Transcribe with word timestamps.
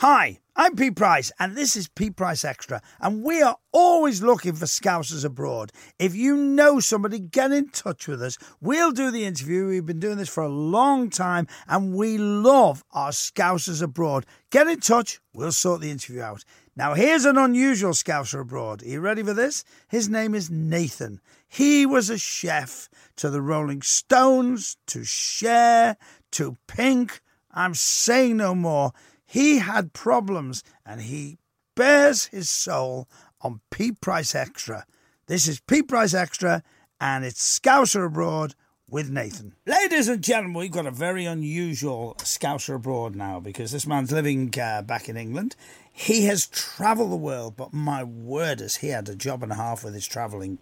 Hi, 0.00 0.40
I'm 0.54 0.76
Pete 0.76 0.94
Price, 0.94 1.32
and 1.38 1.56
this 1.56 1.74
is 1.74 1.88
Pete 1.88 2.16
Price 2.16 2.44
Extra, 2.44 2.82
and 3.00 3.22
we 3.22 3.40
are 3.40 3.56
always 3.72 4.22
looking 4.22 4.52
for 4.52 4.66
Scousers 4.66 5.24
abroad. 5.24 5.72
If 5.98 6.14
you 6.14 6.36
know 6.36 6.80
somebody, 6.80 7.18
get 7.18 7.50
in 7.50 7.70
touch 7.70 8.06
with 8.06 8.20
us. 8.20 8.36
We'll 8.60 8.92
do 8.92 9.10
the 9.10 9.24
interview. 9.24 9.68
We've 9.68 9.86
been 9.86 9.98
doing 9.98 10.18
this 10.18 10.28
for 10.28 10.42
a 10.42 10.50
long 10.50 11.08
time, 11.08 11.46
and 11.66 11.94
we 11.94 12.18
love 12.18 12.84
our 12.92 13.08
Scousers 13.08 13.80
abroad. 13.80 14.26
Get 14.50 14.66
in 14.66 14.80
touch, 14.80 15.18
we'll 15.32 15.50
sort 15.50 15.80
the 15.80 15.90
interview 15.90 16.20
out. 16.20 16.44
Now, 16.76 16.92
here's 16.92 17.24
an 17.24 17.38
unusual 17.38 17.92
Scouser 17.92 18.42
abroad. 18.42 18.82
Are 18.82 18.88
you 18.88 19.00
ready 19.00 19.22
for 19.22 19.32
this? 19.32 19.64
His 19.88 20.10
name 20.10 20.34
is 20.34 20.50
Nathan. 20.50 21.22
He 21.48 21.86
was 21.86 22.10
a 22.10 22.18
chef 22.18 22.90
to 23.16 23.30
the 23.30 23.40
Rolling 23.40 23.80
Stones, 23.80 24.76
to 24.88 25.04
Cher, 25.04 25.96
to 26.32 26.58
Pink. 26.66 27.22
I'm 27.50 27.74
saying 27.74 28.36
no 28.36 28.54
more. 28.54 28.92
He 29.26 29.58
had 29.58 29.92
problems 29.92 30.62
and 30.84 31.02
he 31.02 31.38
bares 31.74 32.26
his 32.26 32.48
soul 32.48 33.08
on 33.40 33.60
Pete 33.70 34.00
Price 34.00 34.34
Extra. 34.34 34.86
This 35.26 35.48
is 35.48 35.60
Pete 35.60 35.88
Price 35.88 36.14
Extra 36.14 36.62
and 37.00 37.24
it's 37.24 37.42
Scouser 37.60 38.06
Abroad 38.06 38.54
with 38.88 39.10
Nathan. 39.10 39.54
Ladies 39.66 40.08
and 40.08 40.22
gentlemen, 40.22 40.54
we've 40.54 40.70
got 40.70 40.86
a 40.86 40.92
very 40.92 41.24
unusual 41.26 42.14
Scouser 42.20 42.76
Abroad 42.76 43.16
now 43.16 43.40
because 43.40 43.72
this 43.72 43.86
man's 43.86 44.12
living 44.12 44.54
uh, 44.60 44.82
back 44.82 45.08
in 45.08 45.16
England. 45.16 45.56
He 45.90 46.26
has 46.26 46.46
travelled 46.46 47.10
the 47.10 47.16
world, 47.16 47.56
but 47.56 47.72
my 47.72 48.04
word, 48.04 48.60
has 48.60 48.76
he 48.76 48.88
had 48.88 49.08
a 49.08 49.16
job 49.16 49.42
and 49.42 49.50
a 49.50 49.56
half 49.56 49.82
with 49.82 49.94
his 49.94 50.06
travelling. 50.06 50.58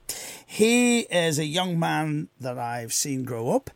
He 0.46 1.00
is 1.00 1.38
a 1.38 1.44
young 1.44 1.78
man 1.78 2.28
that 2.40 2.58
I've 2.58 2.92
seen 2.92 3.24
grow 3.24 3.50
up 3.50 3.70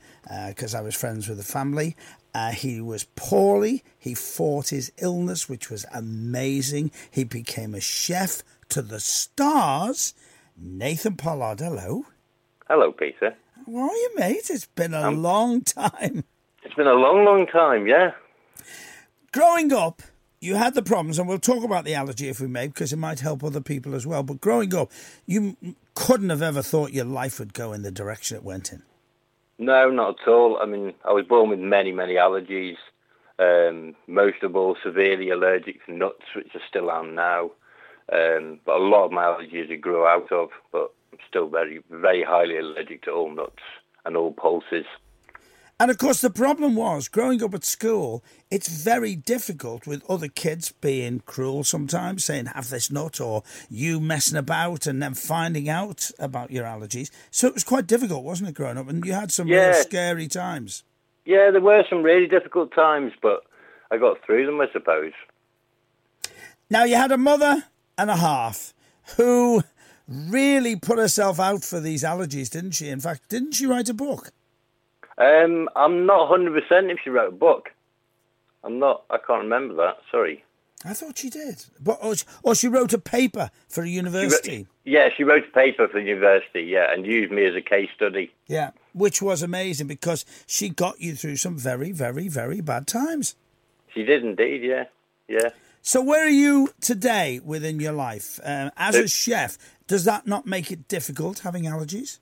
because 0.46 0.74
uh, 0.74 0.78
I 0.78 0.82
was 0.82 0.94
friends 0.94 1.28
with 1.28 1.38
the 1.38 1.44
family. 1.44 1.96
Uh, 2.38 2.52
he 2.52 2.80
was 2.80 3.02
poorly. 3.16 3.82
He 3.98 4.14
fought 4.14 4.68
his 4.68 4.92
illness, 4.98 5.48
which 5.48 5.70
was 5.70 5.84
amazing. 5.92 6.92
He 7.10 7.24
became 7.24 7.74
a 7.74 7.80
chef 7.80 8.44
to 8.68 8.80
the 8.80 9.00
stars. 9.00 10.14
Nathan 10.56 11.16
Pollard, 11.16 11.58
hello. 11.58 12.06
Hello, 12.68 12.92
Peter. 12.92 13.34
How 13.66 13.76
are 13.76 13.92
you, 13.92 14.10
mate? 14.16 14.50
It's 14.50 14.66
been 14.66 14.94
a 14.94 15.08
um, 15.08 15.20
long 15.20 15.62
time. 15.62 16.22
It's 16.62 16.74
been 16.74 16.86
a 16.86 16.92
long, 16.92 17.24
long 17.24 17.48
time, 17.48 17.88
yeah. 17.88 18.12
Growing 19.32 19.72
up, 19.72 20.02
you 20.38 20.54
had 20.54 20.74
the 20.74 20.82
problems, 20.82 21.18
and 21.18 21.26
we'll 21.26 21.40
talk 21.40 21.64
about 21.64 21.84
the 21.84 21.94
allergy 21.94 22.28
if 22.28 22.40
we 22.40 22.46
may, 22.46 22.68
because 22.68 22.92
it 22.92 22.98
might 22.98 23.18
help 23.18 23.42
other 23.42 23.60
people 23.60 23.96
as 23.96 24.06
well. 24.06 24.22
But 24.22 24.40
growing 24.40 24.72
up, 24.76 24.92
you 25.26 25.56
couldn't 25.96 26.30
have 26.30 26.42
ever 26.42 26.62
thought 26.62 26.92
your 26.92 27.04
life 27.04 27.40
would 27.40 27.52
go 27.52 27.72
in 27.72 27.82
the 27.82 27.90
direction 27.90 28.36
it 28.36 28.44
went 28.44 28.72
in. 28.72 28.84
No, 29.58 29.90
not 29.90 30.20
at 30.20 30.28
all. 30.28 30.58
I 30.60 30.66
mean, 30.66 30.94
I 31.04 31.12
was 31.12 31.26
born 31.26 31.50
with 31.50 31.58
many, 31.58 31.92
many 31.92 32.14
allergies. 32.14 32.76
Um, 33.40 33.94
most 34.06 34.42
of 34.42 34.56
all, 34.56 34.76
severely 34.82 35.30
allergic 35.30 35.84
to 35.86 35.92
nuts, 35.92 36.24
which 36.34 36.48
I 36.54 36.60
still 36.68 36.90
am 36.90 37.14
now. 37.14 37.50
Um, 38.12 38.60
but 38.64 38.76
a 38.76 38.84
lot 38.84 39.04
of 39.04 39.12
my 39.12 39.24
allergies 39.24 39.70
I 39.70 39.76
grew 39.76 40.06
out 40.06 40.30
of, 40.32 40.50
but 40.72 40.92
I'm 41.12 41.18
still 41.28 41.48
very, 41.48 41.80
very 41.90 42.22
highly 42.22 42.56
allergic 42.58 43.02
to 43.02 43.10
all 43.10 43.30
nuts 43.34 43.62
and 44.04 44.16
all 44.16 44.32
pulses. 44.32 44.86
And 45.80 45.92
of 45.92 45.98
course, 45.98 46.20
the 46.20 46.30
problem 46.30 46.74
was 46.74 47.06
growing 47.06 47.40
up 47.40 47.54
at 47.54 47.64
school, 47.64 48.24
it's 48.50 48.68
very 48.68 49.14
difficult 49.14 49.86
with 49.86 50.08
other 50.10 50.26
kids 50.26 50.72
being 50.72 51.20
cruel 51.24 51.62
sometimes, 51.62 52.24
saying, 52.24 52.46
have 52.46 52.68
this 52.68 52.90
nut, 52.90 53.20
or 53.20 53.44
you 53.70 54.00
messing 54.00 54.36
about 54.36 54.88
and 54.88 55.00
then 55.00 55.14
finding 55.14 55.68
out 55.68 56.10
about 56.18 56.50
your 56.50 56.64
allergies. 56.64 57.10
So 57.30 57.46
it 57.46 57.54
was 57.54 57.62
quite 57.62 57.86
difficult, 57.86 58.24
wasn't 58.24 58.48
it, 58.48 58.56
growing 58.56 58.76
up? 58.76 58.88
And 58.88 59.04
you 59.04 59.12
had 59.12 59.30
some 59.30 59.46
yeah. 59.46 59.68
real 59.68 59.74
scary 59.74 60.26
times. 60.26 60.82
Yeah, 61.24 61.52
there 61.52 61.60
were 61.60 61.84
some 61.88 62.02
really 62.02 62.26
difficult 62.26 62.74
times, 62.74 63.12
but 63.22 63.44
I 63.92 63.98
got 63.98 64.24
through 64.26 64.46
them, 64.46 64.60
I 64.60 64.66
suppose. 64.72 65.12
Now, 66.68 66.82
you 66.84 66.96
had 66.96 67.12
a 67.12 67.18
mother 67.18 67.64
and 67.96 68.10
a 68.10 68.16
half 68.16 68.74
who 69.16 69.62
really 70.08 70.74
put 70.74 70.98
herself 70.98 71.38
out 71.38 71.62
for 71.62 71.78
these 71.78 72.02
allergies, 72.02 72.50
didn't 72.50 72.72
she? 72.72 72.88
In 72.88 72.98
fact, 72.98 73.28
didn't 73.28 73.52
she 73.52 73.66
write 73.66 73.88
a 73.88 73.94
book? 73.94 74.32
Um, 75.18 75.68
I'm 75.74 76.06
not 76.06 76.30
100% 76.30 76.56
if 76.90 76.98
she 77.02 77.10
wrote 77.10 77.28
a 77.28 77.36
book. 77.36 77.70
I'm 78.62 78.78
not, 78.78 79.04
I 79.10 79.18
can't 79.18 79.42
remember 79.42 79.74
that, 79.74 79.98
sorry. 80.10 80.44
I 80.84 80.94
thought 80.94 81.18
she 81.18 81.28
did. 81.28 81.64
But, 81.80 81.98
or, 82.00 82.14
or 82.44 82.54
she 82.54 82.68
wrote 82.68 82.92
a 82.92 82.98
paper 82.98 83.50
for 83.68 83.82
a 83.82 83.88
university. 83.88 84.50
She 84.50 84.58
wrote, 84.58 84.66
yeah, 84.84 85.08
she 85.16 85.24
wrote 85.24 85.44
a 85.48 85.52
paper 85.52 85.88
for 85.88 86.00
the 86.00 86.06
university, 86.06 86.62
yeah, 86.62 86.92
and 86.92 87.04
used 87.04 87.32
me 87.32 87.44
as 87.46 87.56
a 87.56 87.60
case 87.60 87.88
study. 87.96 88.32
Yeah, 88.46 88.70
which 88.92 89.20
was 89.20 89.42
amazing 89.42 89.88
because 89.88 90.24
she 90.46 90.68
got 90.68 91.00
you 91.00 91.16
through 91.16 91.36
some 91.36 91.58
very, 91.58 91.90
very, 91.90 92.28
very 92.28 92.60
bad 92.60 92.86
times. 92.86 93.34
She 93.92 94.04
did 94.04 94.24
indeed, 94.24 94.62
yeah, 94.62 94.84
yeah. 95.26 95.48
So, 95.82 96.00
where 96.02 96.26
are 96.26 96.30
you 96.30 96.70
today 96.80 97.40
within 97.44 97.80
your 97.80 97.92
life? 97.92 98.38
Um, 98.44 98.70
as 98.76 98.94
a 98.94 99.08
chef, 99.08 99.58
does 99.86 100.04
that 100.04 100.26
not 100.26 100.46
make 100.46 100.70
it 100.70 100.86
difficult 100.86 101.40
having 101.40 101.64
allergies? 101.64 102.18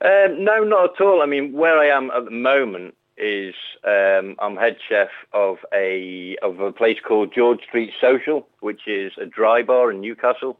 Um, 0.00 0.44
no, 0.44 0.64
not 0.64 0.94
at 0.94 1.04
all. 1.04 1.22
I 1.22 1.26
mean, 1.26 1.52
where 1.52 1.78
I 1.78 1.86
am 1.96 2.10
at 2.10 2.24
the 2.24 2.30
moment 2.30 2.94
is 3.16 3.54
um, 3.84 4.36
I'm 4.40 4.56
head 4.56 4.76
chef 4.88 5.08
of 5.32 5.58
a 5.72 6.36
of 6.42 6.60
a 6.60 6.72
place 6.72 6.98
called 7.06 7.32
George 7.34 7.60
Street 7.68 7.92
Social, 8.00 8.46
which 8.60 8.82
is 8.86 9.12
a 9.20 9.26
dry 9.26 9.62
bar 9.62 9.90
in 9.90 10.00
Newcastle, 10.00 10.58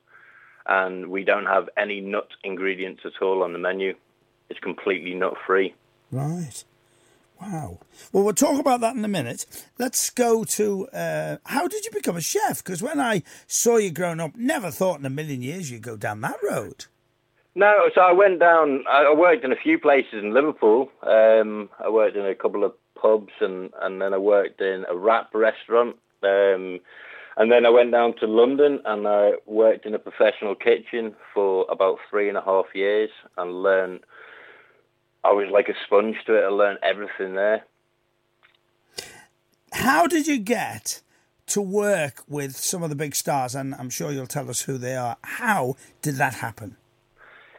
and 0.67 1.09
we 1.09 1.25
don't 1.25 1.47
have 1.47 1.69
any 1.77 2.01
nut 2.01 2.29
ingredients 2.45 3.03
at 3.05 3.21
all 3.21 3.43
on 3.43 3.53
the 3.53 3.59
menu. 3.59 3.95
It's 4.51 4.61
completely 4.61 5.15
nut 5.15 5.35
free. 5.47 5.75
Right. 6.11 6.65
Wow. 7.41 7.81
Well, 8.13 8.25
we'll 8.25 8.35
talk 8.35 8.61
about 8.61 8.81
that 8.81 8.95
in 8.95 9.05
a 9.05 9.09
minute. 9.09 9.45
Let's 9.79 10.09
go 10.11 10.45
to 10.45 10.89
uh, 10.89 11.37
how 11.45 11.67
did 11.67 11.85
you 11.85 11.91
become 11.91 12.17
a 12.17 12.21
chef? 12.21 12.63
Because 12.63 12.83
when 12.83 13.01
I 13.01 13.23
saw 13.47 13.77
you 13.77 13.91
growing 13.91 14.21
up, 14.21 14.37
never 14.37 14.71
thought 14.71 15.01
in 15.01 15.07
a 15.07 15.11
million 15.11 15.43
years 15.43 15.71
you'd 15.71 15.83
go 15.83 15.97
down 15.97 16.21
that 16.21 16.37
road. 16.43 16.87
No, 17.55 17.89
so 17.95 18.01
I 18.01 18.13
went 18.13 18.41
down. 18.41 18.85
I 18.89 19.15
worked 19.15 19.45
in 19.45 19.53
a 19.53 19.57
few 19.57 19.79
places 19.79 20.15
in 20.15 20.35
Liverpool. 20.35 20.91
Um, 21.03 21.71
I 21.79 21.89
worked 21.89 22.17
in 22.17 22.27
a 22.27 22.35
couple 22.35 22.65
of 22.65 22.73
pubs, 23.01 23.33
and 23.41 23.71
and 23.81 24.03
then 24.03 24.13
I 24.13 24.19
worked 24.19 24.61
in 24.61 24.85
a 24.89 24.97
wrap 24.97 25.33
restaurant. 25.35 25.97
Um, 26.23 26.81
and 27.37 27.51
then 27.51 27.67
I 27.67 27.71
went 27.71 27.91
down 27.91 28.15
to 28.19 28.27
London 28.27 28.81
and 28.85 29.09
I 29.09 29.33
worked 29.47 29.87
in 29.87 29.95
a 29.95 29.99
professional 29.99 30.55
kitchen 30.55 31.15
for 31.33 31.67
about 31.69 31.99
three 32.09 32.29
and 32.29 32.39
a 32.39 32.41
half 32.41 32.67
years 32.75 33.11
and 33.37 33.63
learned. 33.63 34.01
I 35.25 35.33
was 35.33 35.49
like 35.51 35.69
a 35.69 35.75
sponge 35.85 36.17
to 36.27 36.37
it. 36.37 36.45
I 36.45 36.49
learned 36.49 36.79
everything 36.83 37.35
there. 37.35 37.65
How 39.73 40.07
did 40.07 40.27
you 40.29 40.39
get 40.39 41.01
to 41.47 41.61
work 41.61 42.23
with 42.29 42.57
some 42.57 42.85
of 42.85 42.91
the 42.91 42.97
big 42.97 43.17
stars? 43.17 43.55
And 43.57 43.75
I'm 43.75 43.91
sure 43.91 44.13
you'll 44.13 44.29
tell 44.29 44.49
us 44.49 44.63
who 44.63 44.79
they 44.79 44.95
are. 44.95 45.17
How 45.23 45.77
did 46.03 46.17
that 46.17 46.35
happen? 46.35 46.77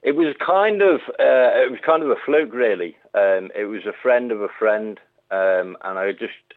It 0.06 0.16
was 0.16 0.36
kind 0.40 0.84
of 0.84 1.02
uh, 1.20 1.66
it 1.66 1.72
was 1.72 1.80
kind 1.84 2.04
of 2.04 2.12
a 2.12 2.16
fluke, 2.24 2.54
really. 2.54 2.96
Um, 3.16 3.50
it 3.56 3.66
was 3.68 3.88
a 3.88 4.02
friend 4.04 4.32
of 4.32 4.40
a 4.40 4.48
friend, 4.48 5.00
um, 5.32 5.76
and 5.84 5.98
I 5.98 6.12
just 6.12 6.54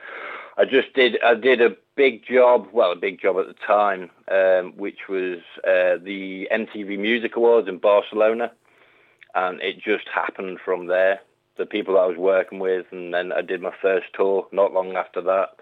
I 0.59 0.67
just 0.67 0.93
did 0.93 1.17
I 1.25 1.35
did 1.35 1.63
a 1.63 1.75
big 1.97 2.27
job, 2.27 2.69
well, 2.75 2.93
a 2.93 2.97
big 2.97 3.19
job 3.19 3.39
at 3.39 3.47
the 3.47 3.55
time, 3.67 4.11
um, 4.31 4.75
which 4.77 5.09
was 5.09 5.39
uh, 5.67 5.97
the 5.97 6.47
MTV 6.53 6.99
Music 6.99 7.37
Awards 7.37 7.69
in 7.69 7.79
Barcelona, 7.79 8.53
and 9.35 9.63
it 9.63 9.81
just 9.81 10.07
happened 10.15 10.59
from 10.63 10.87
there. 10.87 11.21
The 11.57 11.65
people 11.65 11.99
I 11.99 12.05
was 12.05 12.19
working 12.19 12.59
with, 12.59 12.85
and 12.91 13.15
then 13.15 13.33
I 13.33 13.41
did 13.41 13.63
my 13.63 13.73
first 13.81 14.09
tour 14.13 14.47
not 14.53 14.75
long 14.75 14.95
after 14.95 15.23
that 15.23 15.57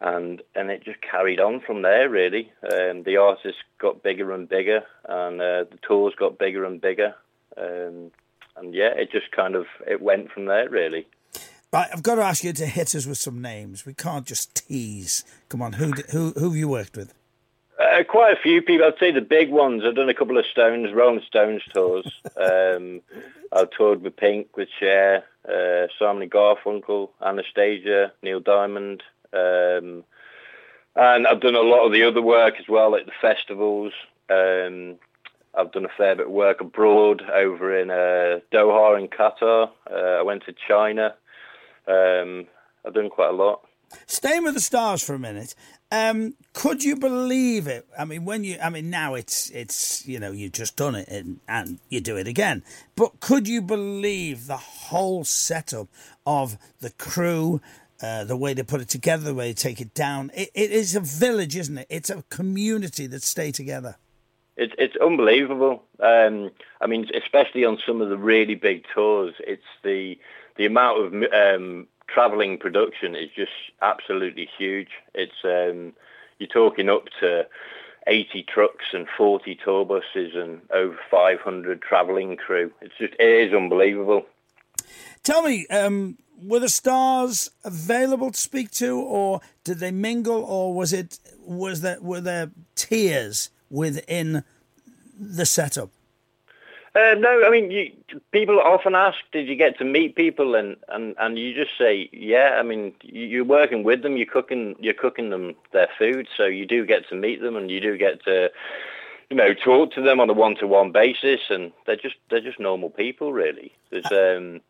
and 0.00 0.42
and 0.54 0.70
it 0.70 0.84
just 0.84 1.00
carried 1.02 1.40
on 1.40 1.60
from 1.60 1.82
there. 1.82 2.08
Really, 2.08 2.52
um, 2.64 3.02
the 3.02 3.16
artists 3.18 3.60
got 3.78 4.02
bigger 4.02 4.32
and 4.32 4.48
bigger, 4.48 4.82
and 5.08 5.40
uh, 5.40 5.64
the 5.70 5.78
tours 5.82 6.14
got 6.18 6.38
bigger 6.38 6.64
and 6.64 6.80
bigger, 6.80 7.14
um, 7.56 8.10
and 8.56 8.74
yeah, 8.74 8.92
it 8.96 9.12
just 9.12 9.30
kind 9.32 9.54
of 9.54 9.66
it 9.86 10.00
went 10.00 10.30
from 10.30 10.46
there. 10.46 10.68
Really. 10.68 11.06
Right, 11.72 11.88
I've 11.92 12.02
got 12.02 12.16
to 12.16 12.22
ask 12.22 12.42
you 12.42 12.52
to 12.52 12.66
hit 12.66 12.96
us 12.96 13.06
with 13.06 13.18
some 13.18 13.40
names. 13.40 13.86
We 13.86 13.94
can't 13.94 14.26
just 14.26 14.66
tease. 14.66 15.24
Come 15.48 15.62
on, 15.62 15.74
who 15.74 15.92
who 16.10 16.32
who 16.32 16.48
have 16.48 16.56
you 16.56 16.68
worked 16.68 16.96
with? 16.96 17.14
Uh, 17.78 18.04
quite 18.04 18.32
a 18.32 18.40
few 18.40 18.60
people. 18.60 18.86
I'd 18.86 18.98
say 18.98 19.10
the 19.10 19.20
big 19.20 19.50
ones. 19.50 19.82
I've 19.86 19.94
done 19.94 20.08
a 20.08 20.14
couple 20.14 20.36
of 20.36 20.44
Stones, 20.46 20.92
Rolling 20.92 21.22
Stones 21.26 21.62
tours. 21.72 22.20
um, 22.36 23.00
I've 23.52 23.70
toured 23.70 24.02
with 24.02 24.16
Pink, 24.16 24.56
with 24.56 24.68
Cher, 24.78 25.24
uh, 25.48 25.86
Simon 25.98 26.28
Garfunkel, 26.28 27.08
Anastacia, 27.22 28.10
Neil 28.22 28.40
Diamond, 28.40 29.02
um, 29.32 30.04
and 30.96 31.26
I've 31.26 31.40
done 31.40 31.54
a 31.54 31.60
lot 31.60 31.86
of 31.86 31.92
the 31.92 32.04
other 32.04 32.22
work 32.22 32.54
as 32.58 32.68
well, 32.68 32.90
like 32.90 33.06
the 33.06 33.12
festivals. 33.20 33.92
Um, 34.28 34.96
I've 35.54 35.72
done 35.72 35.84
a 35.84 35.96
fair 35.96 36.16
bit 36.16 36.26
of 36.26 36.32
work 36.32 36.60
abroad 36.60 37.22
over 37.22 37.76
in 37.76 37.90
uh, 37.90 38.40
Doha 38.52 38.98
in 38.98 39.08
Qatar. 39.08 39.70
Uh, 39.90 39.94
I 39.94 40.22
went 40.22 40.44
to 40.46 40.54
China. 40.68 41.14
Um, 41.88 42.46
I've 42.84 42.94
done 42.94 43.10
quite 43.10 43.30
a 43.30 43.36
lot. 43.36 43.66
Staying 44.06 44.44
with 44.44 44.54
the 44.54 44.60
stars 44.60 45.02
for 45.02 45.14
a 45.14 45.18
minute, 45.18 45.56
um, 45.90 46.34
could 46.52 46.84
you 46.84 46.94
believe 46.94 47.66
it? 47.66 47.88
I 47.98 48.04
mean, 48.04 48.24
when 48.24 48.44
you, 48.44 48.56
I 48.62 48.70
mean, 48.70 48.88
now 48.88 49.14
it's 49.14 49.50
it's 49.50 50.06
you 50.06 50.20
know 50.20 50.30
you've 50.30 50.52
just 50.52 50.76
done 50.76 50.94
it 50.94 51.08
and, 51.08 51.40
and 51.48 51.80
you 51.88 52.00
do 52.00 52.16
it 52.16 52.28
again. 52.28 52.62
But 52.94 53.18
could 53.18 53.48
you 53.48 53.60
believe 53.60 54.46
the 54.46 54.56
whole 54.56 55.24
setup 55.24 55.88
of 56.24 56.56
the 56.80 56.90
crew, 56.90 57.60
uh, 58.02 58.24
the 58.24 58.36
way 58.36 58.54
they 58.54 58.62
put 58.62 58.80
it 58.80 58.88
together, 58.88 59.24
the 59.24 59.34
way 59.34 59.48
they 59.48 59.54
take 59.54 59.80
it 59.80 59.94
down. 59.94 60.30
It, 60.34 60.50
it 60.54 60.70
is 60.70 60.94
a 60.94 61.00
village, 61.00 61.56
isn't 61.56 61.78
it? 61.78 61.86
It's 61.90 62.10
a 62.10 62.22
community 62.30 63.06
that 63.08 63.22
stay 63.22 63.52
together. 63.52 63.96
It's 64.56 64.74
it's 64.78 64.96
unbelievable. 64.96 65.84
Um, 66.00 66.50
I 66.80 66.86
mean, 66.86 67.08
especially 67.14 67.64
on 67.64 67.78
some 67.86 68.00
of 68.02 68.10
the 68.10 68.18
really 68.18 68.54
big 68.54 68.84
tours, 68.94 69.34
it's 69.40 69.62
the 69.82 70.18
the 70.56 70.66
amount 70.66 71.00
of 71.00 71.14
um, 71.32 71.86
traveling 72.06 72.58
production 72.58 73.14
is 73.14 73.30
just 73.34 73.52
absolutely 73.80 74.48
huge. 74.58 74.90
It's 75.14 75.44
um, 75.44 75.94
you're 76.38 76.48
talking 76.48 76.88
up 76.88 77.04
to 77.20 77.46
80 78.06 78.42
trucks 78.44 78.86
and 78.92 79.06
40 79.16 79.58
tour 79.62 79.84
buses 79.84 80.34
and 80.34 80.60
over 80.72 80.98
500 81.10 81.80
traveling 81.80 82.36
crew. 82.36 82.72
It's 82.80 82.96
just 82.98 83.14
it 83.14 83.48
is 83.48 83.54
unbelievable. 83.54 84.26
Tell 85.22 85.42
me, 85.42 85.66
um, 85.68 86.16
were 86.42 86.60
the 86.60 86.68
stars 86.68 87.50
available 87.64 88.30
to 88.30 88.38
speak 88.38 88.70
to, 88.72 88.98
or 88.98 89.40
did 89.64 89.78
they 89.78 89.90
mingle, 89.90 90.42
or 90.44 90.74
was 90.74 90.92
it 90.92 91.18
was 91.44 91.80
there 91.80 92.00
were 92.00 92.20
there 92.20 92.50
tiers 92.74 93.50
within 93.70 94.44
the 95.18 95.46
setup? 95.46 95.90
Uh, 96.92 97.14
no, 97.18 97.44
I 97.46 97.50
mean, 97.50 97.70
you, 97.70 97.92
people 98.32 98.58
often 98.58 98.96
ask, 98.96 99.18
"Did 99.30 99.46
you 99.46 99.54
get 99.54 99.78
to 99.78 99.84
meet 99.84 100.16
people?" 100.16 100.56
And, 100.56 100.76
and, 100.88 101.14
and 101.18 101.38
you 101.38 101.54
just 101.54 101.78
say, 101.78 102.10
"Yeah." 102.12 102.56
I 102.58 102.62
mean, 102.62 102.92
you're 103.02 103.44
working 103.44 103.84
with 103.84 104.02
them, 104.02 104.16
you're 104.16 104.26
cooking, 104.26 104.74
you're 104.80 104.94
cooking 104.94 105.30
them 105.30 105.54
their 105.72 105.88
food, 105.96 106.26
so 106.36 106.46
you 106.46 106.66
do 106.66 106.84
get 106.84 107.08
to 107.10 107.14
meet 107.14 107.40
them, 107.42 107.54
and 107.54 107.70
you 107.70 107.80
do 107.80 107.96
get 107.96 108.24
to, 108.24 108.50
you 109.30 109.36
know, 109.36 109.54
talk 109.54 109.92
to 109.92 110.02
them 110.02 110.18
on 110.18 110.28
a 110.30 110.32
one-to-one 110.32 110.90
basis, 110.90 111.42
and 111.48 111.70
they're 111.86 111.94
just 111.94 112.16
they're 112.28 112.40
just 112.40 112.58
normal 112.58 112.90
people, 112.90 113.32
really. 113.32 113.72
There's, 113.90 114.10
um, 114.10 114.60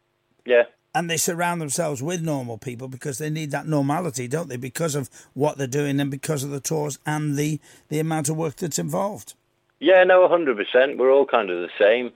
yeah. 0.44 0.64
And 0.95 1.09
they 1.09 1.17
surround 1.17 1.61
themselves 1.61 2.03
with 2.03 2.21
normal 2.21 2.59
people 2.59 2.89
because 2.89 3.19
they 3.19 3.31
need 3.31 3.53
that 3.53 3.67
normality, 3.67 4.27
don't 4.27 4.49
they? 4.49 4.57
Because 4.57 4.97
of 4.97 5.09
what 5.35 5.57
they're 5.57 5.69
doing 5.69 6.01
and 6.01 6.11
because 6.11 6.43
of 6.43 6.51
the 6.51 6.61
tours 6.61 6.99
and 7.07 7.37
the 7.37 7.61
the 7.89 8.01
amount 8.01 8.29
of 8.29 8.37
work 8.37 8.57
that's 8.57 8.79
involved. 8.79 9.35
Yeah, 9.79 10.03
no, 10.05 10.27
hundred 10.29 10.57
percent. 10.57 10.99
We're 10.99 11.13
all 11.13 11.27
kind 11.27 11.49
of 11.49 11.61
the 11.61 11.71
same 11.79 12.13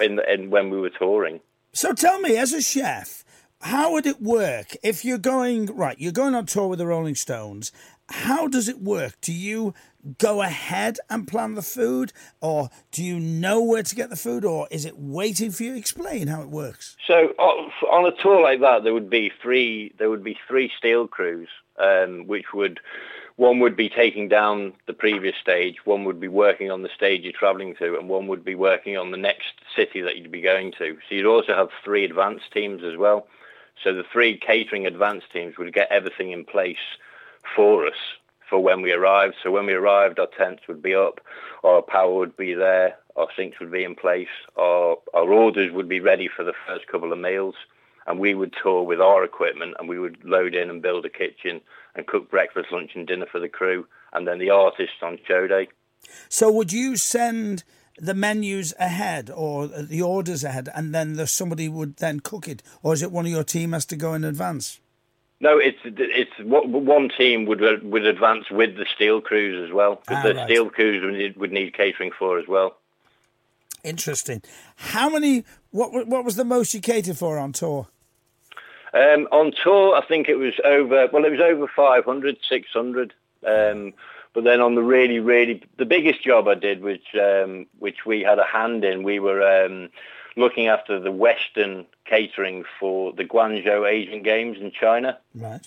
in, 0.00 0.20
in 0.28 0.50
when 0.50 0.70
we 0.70 0.80
were 0.80 0.90
touring. 0.90 1.40
So 1.72 1.92
tell 1.92 2.20
me, 2.20 2.36
as 2.36 2.52
a 2.52 2.60
chef, 2.60 3.24
how 3.62 3.92
would 3.92 4.06
it 4.06 4.20
work 4.20 4.76
if 4.82 5.04
you're 5.04 5.18
going 5.18 5.66
right? 5.66 5.98
You're 5.98 6.12
going 6.12 6.34
on 6.34 6.46
tour 6.46 6.68
with 6.68 6.78
the 6.78 6.86
Rolling 6.86 7.14
Stones. 7.14 7.72
How 8.08 8.46
does 8.46 8.68
it 8.68 8.80
work? 8.80 9.14
Do 9.20 9.32
you 9.32 9.72
go 10.18 10.42
ahead 10.42 10.98
and 11.08 11.26
plan 11.28 11.54
the 11.54 11.62
food, 11.62 12.12
or 12.40 12.70
do 12.90 13.02
you 13.02 13.18
know 13.20 13.62
where 13.62 13.82
to 13.82 13.94
get 13.94 14.10
the 14.10 14.16
food, 14.16 14.44
or 14.44 14.68
is 14.70 14.84
it 14.84 14.98
waiting 14.98 15.50
for 15.50 15.62
you? 15.62 15.74
Explain 15.74 16.26
how 16.26 16.42
it 16.42 16.48
works. 16.48 16.96
So 17.06 17.28
on 17.38 18.06
a 18.06 18.22
tour 18.22 18.42
like 18.42 18.60
that, 18.60 18.84
there 18.84 18.94
would 18.94 19.10
be 19.10 19.32
three. 19.42 19.94
There 19.98 20.10
would 20.10 20.24
be 20.24 20.38
three 20.48 20.70
steel 20.76 21.06
crews, 21.06 21.48
um, 21.78 22.26
which 22.26 22.52
would 22.52 22.80
one 23.36 23.60
would 23.60 23.76
be 23.76 23.88
taking 23.88 24.28
down 24.28 24.74
the 24.86 24.92
previous 24.92 25.34
stage, 25.40 25.86
one 25.86 26.04
would 26.04 26.20
be 26.20 26.28
working 26.28 26.70
on 26.70 26.82
the 26.82 26.90
stage 26.94 27.22
you're 27.22 27.32
travelling 27.32 27.74
to, 27.76 27.96
and 27.98 28.08
one 28.08 28.26
would 28.26 28.44
be 28.44 28.54
working 28.54 28.96
on 28.96 29.10
the 29.10 29.16
next 29.16 29.54
city 29.74 30.02
that 30.02 30.16
you'd 30.16 30.30
be 30.30 30.42
going 30.42 30.70
to. 30.72 30.98
So 31.08 31.14
you'd 31.14 31.26
also 31.26 31.54
have 31.54 31.70
three 31.82 32.04
advanced 32.04 32.52
teams 32.52 32.82
as 32.84 32.96
well. 32.96 33.26
So 33.82 33.94
the 33.94 34.04
three 34.12 34.36
catering 34.36 34.86
advanced 34.86 35.32
teams 35.32 35.56
would 35.56 35.72
get 35.72 35.90
everything 35.90 36.30
in 36.30 36.44
place 36.44 36.76
for 37.56 37.86
us 37.86 37.96
for 38.48 38.62
when 38.62 38.82
we 38.82 38.92
arrived. 38.92 39.34
So 39.42 39.50
when 39.50 39.66
we 39.66 39.72
arrived, 39.72 40.18
our 40.18 40.28
tents 40.38 40.62
would 40.68 40.82
be 40.82 40.94
up, 40.94 41.20
our 41.64 41.82
power 41.82 42.14
would 42.14 42.36
be 42.36 42.54
there, 42.54 42.96
our 43.16 43.28
sinks 43.36 43.60
would 43.60 43.72
be 43.72 43.84
in 43.84 43.94
place, 43.94 44.28
our, 44.56 44.96
our 45.14 45.32
orders 45.32 45.72
would 45.72 45.88
be 45.88 46.00
ready 46.00 46.28
for 46.28 46.44
the 46.44 46.54
first 46.66 46.86
couple 46.86 47.12
of 47.12 47.18
meals 47.18 47.54
and 48.06 48.18
we 48.18 48.34
would 48.34 48.54
tour 48.62 48.82
with 48.82 49.00
our 49.00 49.24
equipment 49.24 49.74
and 49.78 49.88
we 49.88 49.98
would 49.98 50.18
load 50.24 50.54
in 50.54 50.70
and 50.70 50.82
build 50.82 51.04
a 51.04 51.10
kitchen 51.10 51.60
and 51.94 52.06
cook 52.06 52.30
breakfast, 52.30 52.72
lunch 52.72 52.92
and 52.94 53.06
dinner 53.06 53.26
for 53.30 53.40
the 53.40 53.48
crew 53.48 53.86
and 54.12 54.26
then 54.26 54.38
the 54.38 54.50
artists 54.50 54.96
on 55.02 55.18
show 55.26 55.46
day. 55.46 55.68
So 56.28 56.50
would 56.50 56.72
you 56.72 56.96
send 56.96 57.64
the 57.98 58.14
menus 58.14 58.74
ahead 58.78 59.30
or 59.30 59.68
the 59.68 60.02
orders 60.02 60.42
ahead 60.44 60.68
and 60.74 60.94
then 60.94 61.14
the, 61.14 61.26
somebody 61.26 61.68
would 61.68 61.96
then 61.98 62.20
cook 62.20 62.48
it 62.48 62.62
or 62.82 62.94
is 62.94 63.02
it 63.02 63.12
one 63.12 63.26
of 63.26 63.32
your 63.32 63.44
team 63.44 63.72
has 63.72 63.84
to 63.86 63.96
go 63.96 64.14
in 64.14 64.24
advance? 64.24 64.80
No, 65.42 65.58
it's 65.58 65.78
it's 65.84 66.30
one 66.38 67.10
team 67.18 67.46
would 67.46 67.60
would 67.82 68.06
advance 68.06 68.48
with 68.48 68.76
the 68.76 68.86
steel 68.94 69.20
crews 69.20 69.68
as 69.68 69.74
well 69.74 70.00
ah, 70.06 70.22
the 70.22 70.34
right. 70.34 70.44
steel 70.44 70.70
crews 70.70 71.02
would 71.04 71.14
need, 71.14 71.36
would 71.36 71.50
need 71.50 71.74
catering 71.74 72.12
for 72.16 72.38
as 72.38 72.46
well. 72.46 72.76
Interesting. 73.82 74.40
How 74.76 75.10
many? 75.10 75.44
What 75.72 76.06
what 76.06 76.24
was 76.24 76.36
the 76.36 76.44
most 76.44 76.74
you 76.74 76.80
catered 76.80 77.18
for 77.18 77.38
on 77.38 77.52
tour? 77.52 77.88
Um, 78.94 79.26
on 79.32 79.52
tour, 79.64 79.96
I 79.96 80.06
think 80.06 80.28
it 80.28 80.36
was 80.36 80.54
over. 80.64 81.08
Well, 81.12 81.24
it 81.24 81.32
was 81.32 81.40
over 81.40 81.66
500, 81.66 82.36
600. 82.48 83.14
Um, 83.44 83.94
but 84.34 84.44
then 84.44 84.60
on 84.60 84.76
the 84.76 84.82
really, 84.82 85.18
really, 85.18 85.62
the 85.76 85.86
biggest 85.86 86.22
job 86.22 86.46
I 86.46 86.54
did, 86.54 86.82
which 86.82 87.16
um, 87.20 87.66
which 87.80 88.06
we 88.06 88.20
had 88.20 88.38
a 88.38 88.44
hand 88.44 88.84
in, 88.84 89.02
we 89.02 89.18
were 89.18 89.42
um, 89.42 89.88
looking 90.36 90.68
after 90.68 90.98
the 91.00 91.12
Western 91.12 91.86
catering 92.04 92.64
for 92.78 93.12
the 93.12 93.24
Guangzhou 93.24 93.88
Asian 93.88 94.22
Games 94.22 94.58
in 94.60 94.72
China. 94.72 95.18
Right. 95.34 95.66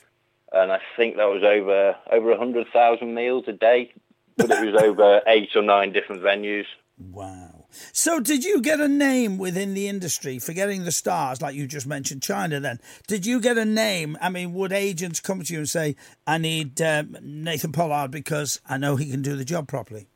And 0.52 0.72
I 0.72 0.80
think 0.96 1.18
that 1.18 1.26
was 1.26 1.44
over 1.44 1.96
over 2.12 2.38
hundred 2.38 2.68
thousand 2.72 3.14
meals 3.14 3.46
a 3.48 3.54
day, 3.54 3.92
but 4.38 4.50
it 4.50 4.74
was 4.74 4.82
over 4.84 5.22
eight 5.28 5.56
or 5.56 5.62
nine 5.62 5.92
different 5.92 6.22
venues. 6.22 6.66
Wow. 6.98 7.66
So, 7.92 8.22
did 8.22 8.46
you 8.46 8.62
get 8.62 8.80
a 8.80 8.88
name 8.88 9.38
within 9.38 9.74
the 9.74 9.90
industry, 9.90 10.40
forgetting 10.40 10.86
the 10.86 10.94
stars, 10.94 11.42
like 11.42 11.56
you 11.56 11.68
just 11.68 11.86
mentioned 11.86 12.22
China 12.22 12.62
then? 12.62 12.80
Did 13.08 13.26
you 13.26 13.42
get 13.42 13.58
a 13.58 13.66
name? 13.66 14.18
I 14.22 14.30
mean, 14.30 14.54
would 14.54 14.72
agents 14.72 15.20
come 15.20 15.42
to 15.42 15.54
you 15.54 15.60
and 15.60 15.70
say, 15.70 15.98
I 16.26 16.38
need 16.38 16.82
um, 16.82 17.18
Nathan 17.22 17.74
Pollard 17.74 18.12
because 18.12 18.62
I 18.70 18.78
know 18.78 18.96
he 18.96 19.12
can 19.12 19.22
do 19.22 19.36
the 19.36 19.44
job 19.44 19.68
properly? 19.68 20.08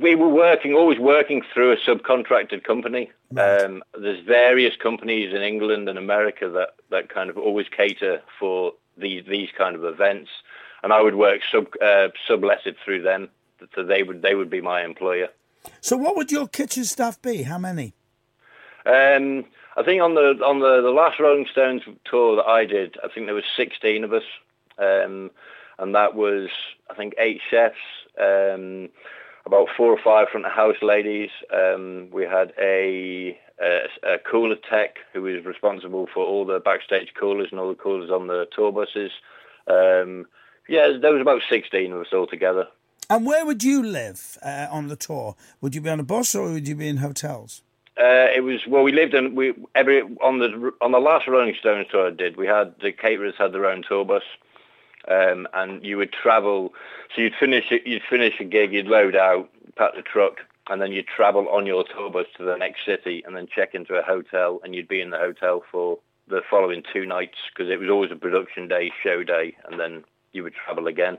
We 0.00 0.14
were 0.14 0.28
working, 0.28 0.74
always 0.74 0.98
working 0.98 1.42
through 1.52 1.72
a 1.72 1.76
subcontracted 1.76 2.64
company. 2.64 3.12
Right. 3.30 3.62
Um, 3.62 3.82
there's 3.98 4.24
various 4.24 4.74
companies 4.76 5.32
in 5.34 5.42
England 5.42 5.88
and 5.88 5.98
America 5.98 6.48
that, 6.50 6.70
that 6.90 7.08
kind 7.08 7.30
of 7.30 7.38
always 7.38 7.66
cater 7.68 8.22
for 8.38 8.72
these, 8.96 9.24
these 9.28 9.50
kind 9.56 9.76
of 9.76 9.84
events. 9.84 10.30
And 10.82 10.92
I 10.92 11.00
would 11.00 11.14
work 11.14 11.40
sub, 11.50 11.68
uh, 11.80 12.08
subletted 12.28 12.76
through 12.84 13.02
them. 13.02 13.28
So 13.74 13.84
they 13.84 14.02
would, 14.02 14.22
they 14.22 14.34
would 14.34 14.50
be 14.50 14.60
my 14.60 14.84
employer. 14.84 15.28
So, 15.80 15.96
what 15.96 16.16
would 16.16 16.30
your 16.30 16.46
kitchen 16.46 16.84
staff 16.84 17.20
be? 17.22 17.42
How 17.42 17.58
many? 17.58 17.94
Um, 18.86 19.46
I 19.76 19.82
think 19.82 20.02
on 20.02 20.14
the 20.14 20.38
on 20.44 20.60
the, 20.60 20.82
the 20.82 20.90
last 20.90 21.18
Rolling 21.18 21.46
Stones 21.50 21.82
tour 22.04 22.36
that 22.36 22.46
I 22.46 22.64
did, 22.64 22.96
I 23.02 23.08
think 23.08 23.26
there 23.26 23.34
was 23.34 23.44
16 23.56 24.04
of 24.04 24.12
us, 24.12 24.22
um, 24.78 25.30
and 25.78 25.94
that 25.94 26.14
was 26.14 26.50
I 26.90 26.94
think 26.94 27.14
eight 27.18 27.40
chefs, 27.50 27.76
um, 28.20 28.90
about 29.46 29.68
four 29.76 29.92
or 29.92 29.98
five 30.02 30.28
front 30.28 30.46
of 30.46 30.52
house 30.52 30.76
ladies. 30.82 31.30
Um, 31.52 32.08
we 32.12 32.24
had 32.24 32.52
a, 32.60 33.38
a, 33.60 34.14
a, 34.14 34.18
cooler 34.18 34.56
tech 34.56 34.96
who 35.12 35.22
was 35.22 35.44
responsible 35.44 36.08
for 36.12 36.24
all 36.24 36.44
the 36.44 36.60
backstage 36.60 37.12
coolers 37.18 37.48
and 37.50 37.60
all 37.60 37.68
the 37.68 37.74
coolers 37.74 38.10
on 38.10 38.26
the 38.26 38.46
tour 38.54 38.72
buses. 38.72 39.12
Um, 39.66 40.26
yeah, 40.68 40.96
there 41.00 41.12
was 41.12 41.20
about 41.20 41.42
16 41.48 41.92
of 41.92 42.00
us 42.00 42.06
all 42.12 42.26
together. 42.26 42.68
And 43.10 43.26
where 43.26 43.44
would 43.44 43.62
you 43.62 43.82
live 43.82 44.38
uh, 44.42 44.66
on 44.70 44.88
the 44.88 44.96
tour? 44.96 45.36
Would 45.60 45.74
you 45.74 45.82
be 45.82 45.90
on 45.90 46.00
a 46.00 46.04
bus 46.04 46.34
or 46.34 46.50
would 46.50 46.66
you 46.66 46.74
be 46.74 46.88
in 46.88 46.98
hotels? 46.98 47.62
Uh, 47.96 48.26
it 48.34 48.42
was 48.42 48.66
well. 48.66 48.82
We 48.82 48.90
lived 48.90 49.14
in 49.14 49.36
we 49.36 49.54
every 49.76 50.02
on 50.02 50.40
the 50.40 50.72
on 50.80 50.90
the 50.90 50.98
last 50.98 51.28
Rolling 51.28 51.54
Stones 51.60 51.86
tour 51.92 52.08
I 52.08 52.10
did. 52.10 52.36
We 52.36 52.44
had 52.44 52.74
the 52.82 52.90
caterers 52.90 53.34
had 53.38 53.52
their 53.52 53.66
own 53.66 53.84
tour 53.88 54.04
bus, 54.04 54.24
um, 55.08 55.46
and 55.54 55.84
you 55.84 55.96
would 55.96 56.12
travel. 56.12 56.72
So 57.14 57.22
you'd 57.22 57.34
finish 57.38 57.72
you'd 57.84 58.02
finish 58.08 58.34
a 58.40 58.44
gig, 58.44 58.72
you'd 58.72 58.86
load 58.86 59.16
out, 59.16 59.48
pack 59.76 59.94
the 59.94 60.02
truck, 60.02 60.38
and 60.68 60.80
then 60.80 60.92
you'd 60.92 61.06
travel 61.06 61.48
on 61.48 61.66
your 61.66 61.84
tour 61.84 62.10
bus 62.10 62.26
to 62.36 62.44
the 62.44 62.56
next 62.56 62.84
city, 62.84 63.22
and 63.26 63.36
then 63.36 63.46
check 63.54 63.74
into 63.74 63.94
a 63.94 64.02
hotel, 64.02 64.60
and 64.62 64.74
you'd 64.74 64.88
be 64.88 65.00
in 65.00 65.10
the 65.10 65.18
hotel 65.18 65.62
for 65.70 65.98
the 66.28 66.40
following 66.48 66.82
two 66.92 67.04
nights 67.04 67.36
because 67.54 67.70
it 67.70 67.78
was 67.78 67.90
always 67.90 68.10
a 68.10 68.16
production 68.16 68.68
day, 68.68 68.90
show 69.02 69.22
day, 69.22 69.56
and 69.68 69.78
then 69.78 70.04
you 70.32 70.42
would 70.42 70.54
travel 70.54 70.86
again. 70.86 71.18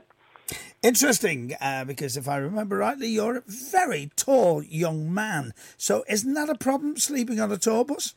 Interesting, 0.82 1.54
uh, 1.60 1.84
because 1.84 2.16
if 2.16 2.28
I 2.28 2.36
remember 2.36 2.76
rightly, 2.76 3.08
you're 3.08 3.38
a 3.38 3.42
very 3.46 4.10
tall 4.14 4.62
young 4.62 5.12
man. 5.12 5.52
So 5.76 6.04
isn't 6.08 6.34
that 6.34 6.48
a 6.48 6.54
problem 6.54 6.96
sleeping 6.96 7.40
on 7.40 7.50
a 7.50 7.56
tour 7.56 7.84
bus? 7.84 8.14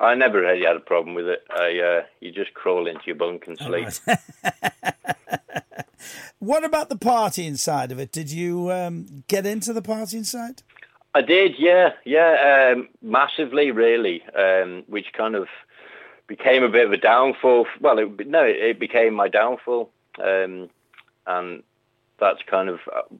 I 0.00 0.14
never 0.14 0.40
really 0.40 0.64
had 0.64 0.76
a 0.76 0.80
problem 0.80 1.14
with 1.14 1.26
it. 1.26 1.44
I, 1.50 1.78
uh, 1.78 2.02
you 2.20 2.30
just 2.30 2.54
crawl 2.54 2.86
into 2.86 3.02
your 3.06 3.16
bunk 3.16 3.46
and 3.46 3.58
sleep. 3.58 3.88
Right. 4.06 4.18
what 6.38 6.64
about 6.64 6.88
the 6.88 6.96
party 6.96 7.46
inside 7.46 7.90
of 7.90 7.98
it? 7.98 8.12
Did 8.12 8.30
you 8.30 8.70
um, 8.70 9.24
get 9.28 9.44
into 9.44 9.72
the 9.72 9.82
party 9.82 10.18
inside? 10.18 10.62
I 11.14 11.22
did, 11.22 11.58
yeah, 11.58 11.90
yeah, 12.04 12.72
um, 12.74 12.88
massively, 13.02 13.70
really, 13.70 14.22
um, 14.36 14.84
which 14.86 15.06
kind 15.16 15.34
of 15.34 15.48
became 16.26 16.62
a 16.62 16.68
bit 16.68 16.86
of 16.86 16.92
a 16.92 16.98
downfall. 16.98 17.66
Well, 17.80 17.98
it, 17.98 18.28
no, 18.28 18.44
it 18.44 18.78
became 18.78 19.14
my 19.14 19.28
downfall. 19.28 19.90
Um, 20.22 20.68
and 21.26 21.62
that's 22.18 22.40
kind 22.48 22.68
of 22.68 22.80
uh, 22.94 23.14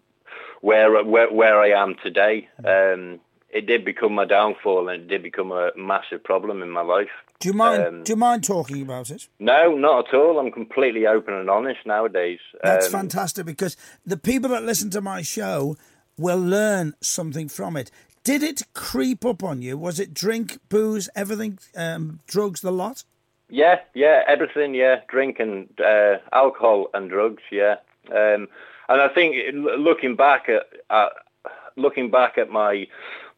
where 0.61 1.05
where, 1.05 1.33
where 1.33 1.61
I 1.61 1.71
am 1.71 1.97
today. 2.03 2.49
Um, 2.65 3.21
it 3.51 3.67
did 3.67 3.85
become 3.85 4.15
my 4.15 4.25
downfall, 4.25 4.89
and 4.89 5.03
it 5.03 5.09
did 5.09 5.23
become 5.23 5.53
a 5.53 5.71
massive 5.77 6.23
problem 6.23 6.63
in 6.63 6.71
my 6.71 6.83
life. 6.83 7.09
Do 7.41 7.49
you 7.49 7.55
mind? 7.55 7.83
Um, 7.83 8.03
do 8.03 8.13
you 8.13 8.17
mind 8.17 8.45
talking 8.45 8.83
about 8.83 9.11
it? 9.11 9.29
No, 9.39 9.75
not 9.75 10.09
at 10.09 10.15
all. 10.15 10.39
I'm 10.39 10.51
completely 10.51 11.07
open 11.07 11.35
and 11.35 11.49
honest 11.49 11.81
nowadays. 11.87 12.41
That's 12.63 12.87
um, 12.87 12.93
fantastic 12.93 13.47
because 13.47 13.77
the 14.05 14.17
people 14.17 14.51
that 14.51 14.65
listen 14.65 14.91
to 14.91 15.01
my 15.01 15.23
show 15.23 15.77
will 16.19 16.41
learn 16.41 16.95
something 17.01 17.49
from 17.49 17.77
it. 17.77 17.91
Did 18.25 18.43
it 18.43 18.63
creep 18.75 19.25
up 19.25 19.43
on 19.43 19.63
you? 19.63 19.79
Was 19.79 19.99
it 19.99 20.13
drink, 20.13 20.59
booze, 20.69 21.09
everything, 21.15 21.59
um, 21.77 22.21
drugs, 22.27 22.61
the 22.61 22.73
lot? 22.73 23.05
Yeah, 23.49 23.81
yeah, 23.95 24.23
everything. 24.27 24.75
Yeah, 24.75 25.01
drink 25.09 25.39
and 25.39 25.69
uh, 25.81 26.19
alcohol 26.33 26.89
and 26.93 27.09
drugs. 27.09 27.43
Yeah, 27.51 27.77
um, 28.11 28.49
and 28.89 29.01
I 29.01 29.09
think 29.09 29.37
looking 29.55 30.17
back 30.17 30.49
at, 30.49 30.67
at 30.91 31.13
looking 31.77 32.11
back 32.11 32.37
at 32.37 32.51
my 32.51 32.87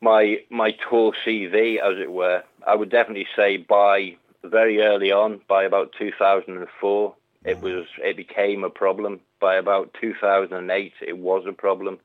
my 0.00 0.38
my 0.50 0.73
tour 0.88 1.12
CV, 1.25 1.78
as 1.78 1.99
it 1.99 2.11
were, 2.11 2.42
I 2.66 2.75
would 2.75 2.90
definitely 2.90 3.26
say 3.37 3.57
by 3.59 4.16
very 4.42 4.80
early 4.80 5.12
on, 5.12 5.40
by 5.49 5.64
about 5.64 5.92
2004, 5.99 7.14
it 7.45 7.61
was 7.61 7.87
it 7.99 8.16
became 8.16 8.64
a 8.64 8.71
problem. 8.71 9.21
By 9.40 9.57
about 9.57 9.95
2008, 10.00 10.92
it 11.07 11.19
was 11.19 11.45
a 11.47 11.52
problem. 11.52 11.99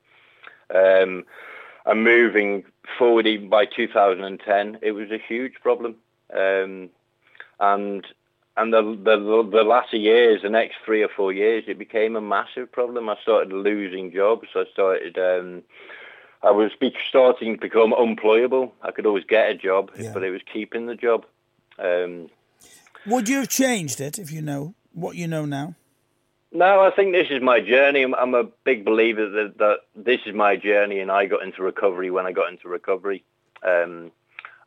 Um, 0.73 1.25
and 1.85 2.03
moving 2.03 2.63
forward, 2.97 3.27
even 3.27 3.49
by 3.49 3.65
2010, 3.65 4.79
it 4.81 4.91
was 4.91 5.11
a 5.11 5.17
huge 5.17 5.53
problem. 5.61 5.95
Um, 6.33 6.89
and 7.59 8.05
and 8.57 8.73
the, 8.73 8.81
the 8.81 9.49
the 9.51 9.63
latter 9.63 9.97
years, 9.97 10.41
the 10.41 10.49
next 10.49 10.77
three 10.85 11.03
or 11.03 11.09
four 11.09 11.31
years, 11.31 11.65
it 11.67 11.77
became 11.77 12.15
a 12.15 12.21
massive 12.21 12.71
problem. 12.71 13.09
I 13.09 13.15
started 13.21 13.53
losing 13.53 14.11
jobs. 14.11 14.47
I 14.55 14.65
started. 14.73 15.17
Um, 15.17 15.63
I 16.45 16.51
was 16.51 16.71
starting 17.09 17.55
to 17.55 17.59
become 17.59 17.91
unemployable. 17.93 18.71
I 18.83 18.91
could 18.91 19.07
always 19.07 19.25
get 19.25 19.49
a 19.49 19.55
job, 19.55 19.89
yeah. 19.97 20.11
but 20.13 20.23
it 20.23 20.29
was 20.29 20.41
keeping 20.53 20.85
the 20.85 20.95
job. 20.95 21.25
Um, 21.79 22.29
Would 23.07 23.27
you 23.27 23.37
have 23.37 23.49
changed 23.49 23.99
it 23.99 24.19
if 24.19 24.31
you 24.31 24.43
know 24.43 24.75
what 24.93 25.15
you 25.15 25.27
know 25.27 25.45
now? 25.45 25.73
No, 26.51 26.81
I 26.81 26.91
think 26.91 27.13
this 27.13 27.27
is 27.31 27.41
my 27.41 27.59
journey. 27.59 28.03
I'm, 28.03 28.13
I'm 28.13 28.35
a 28.35 28.43
big 28.63 28.85
believer 28.85 29.27
that, 29.27 29.57
that, 29.57 29.77
this 29.95 30.21
is 30.25 30.35
my 30.35 30.55
journey, 30.55 30.99
and 30.99 31.11
I 31.11 31.25
got 31.25 31.43
into 31.43 31.63
recovery 31.63 32.11
when 32.11 32.27
I 32.27 32.31
got 32.31 32.51
into 32.51 32.69
recovery. 32.69 33.23
Um, 33.63 34.11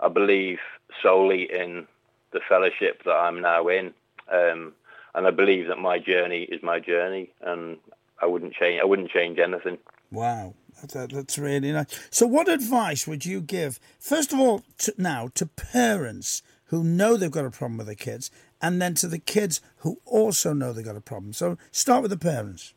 I 0.00 0.08
believe 0.08 0.58
solely 1.00 1.44
in 1.50 1.86
the 2.32 2.40
fellowship 2.46 3.04
that 3.04 3.12
I'm 3.12 3.40
now 3.40 3.68
in, 3.68 3.94
um, 4.30 4.74
and 5.14 5.26
I 5.26 5.30
believe 5.30 5.68
that 5.68 5.78
my 5.78 5.98
journey 5.98 6.42
is 6.42 6.62
my 6.62 6.80
journey, 6.80 7.30
and 7.40 7.78
I 8.20 8.26
wouldn't 8.26 8.52
change. 8.52 8.80
I 8.82 8.84
wouldn't 8.84 9.10
change 9.10 9.38
anything. 9.38 9.78
Wow, 10.10 10.54
that, 10.86 11.10
that's 11.10 11.38
really 11.38 11.72
nice. 11.72 11.86
So, 12.10 12.26
what 12.26 12.48
advice 12.48 13.06
would 13.06 13.24
you 13.24 13.40
give, 13.40 13.80
first 13.98 14.32
of 14.32 14.38
all, 14.38 14.62
to, 14.78 14.94
now 14.96 15.28
to 15.34 15.46
parents 15.46 16.42
who 16.66 16.84
know 16.84 17.16
they've 17.16 17.30
got 17.30 17.44
a 17.44 17.50
problem 17.50 17.78
with 17.78 17.86
their 17.86 17.96
kids, 17.96 18.30
and 18.60 18.80
then 18.80 18.94
to 18.94 19.08
the 19.08 19.18
kids 19.18 19.60
who 19.78 20.00
also 20.04 20.52
know 20.52 20.72
they've 20.72 20.84
got 20.84 20.96
a 20.96 21.00
problem? 21.00 21.32
So, 21.32 21.58
start 21.70 22.02
with 22.02 22.10
the 22.10 22.18
parents. 22.18 22.74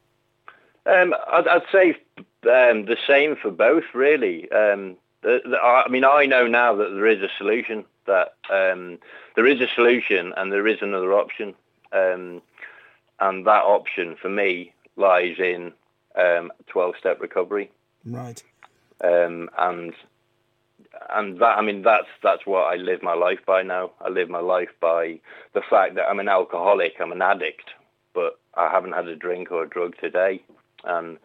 Um, 0.85 1.13
I'd, 1.31 1.47
I'd, 1.47 1.61
say 1.71 1.89
um, 2.49 2.85
the 2.85 2.97
same 3.05 3.35
for 3.35 3.51
both, 3.51 3.83
really. 3.93 4.51
Um, 4.51 4.97
the, 5.21 5.41
the, 5.45 5.57
I 5.59 5.87
mean, 5.89 6.03
I 6.03 6.25
know 6.25 6.47
now 6.47 6.75
that 6.75 6.89
there 6.89 7.07
is 7.07 7.21
a 7.21 7.29
solution. 7.37 7.85
That 8.07 8.33
um, 8.49 8.97
there 9.35 9.45
is 9.45 9.61
a 9.61 9.67
solution, 9.75 10.33
and 10.35 10.51
there 10.51 10.67
is 10.67 10.81
another 10.81 11.13
option. 11.13 11.53
Um, 11.91 12.41
and 13.19 13.45
that 13.45 13.63
option, 13.63 14.15
for 14.19 14.29
me, 14.29 14.73
lies 14.95 15.35
in 15.37 15.73
um, 16.15 16.51
12-step 16.73 17.21
recovery. 17.21 17.71
Right. 18.05 18.43
Um, 19.03 19.49
and 19.57 19.93
and 21.09 21.39
that 21.39 21.57
I 21.57 21.61
mean 21.61 21.81
that's 21.81 22.07
that's 22.23 22.45
what 22.45 22.71
I 22.71 22.75
live 22.75 23.01
my 23.01 23.13
life 23.13 23.39
by 23.45 23.63
now. 23.63 23.91
I 23.99 24.09
live 24.09 24.29
my 24.29 24.39
life 24.39 24.69
by 24.79 25.19
the 25.53 25.61
fact 25.69 25.95
that 25.95 26.07
I'm 26.07 26.19
an 26.19 26.29
alcoholic, 26.29 26.93
I'm 26.99 27.11
an 27.11 27.21
addict, 27.21 27.71
but 28.13 28.39
I 28.55 28.69
haven't 28.71 28.93
had 28.93 29.07
a 29.07 29.15
drink 29.15 29.51
or 29.51 29.63
a 29.63 29.69
drug 29.69 29.95
today, 29.99 30.43
and 30.83 31.17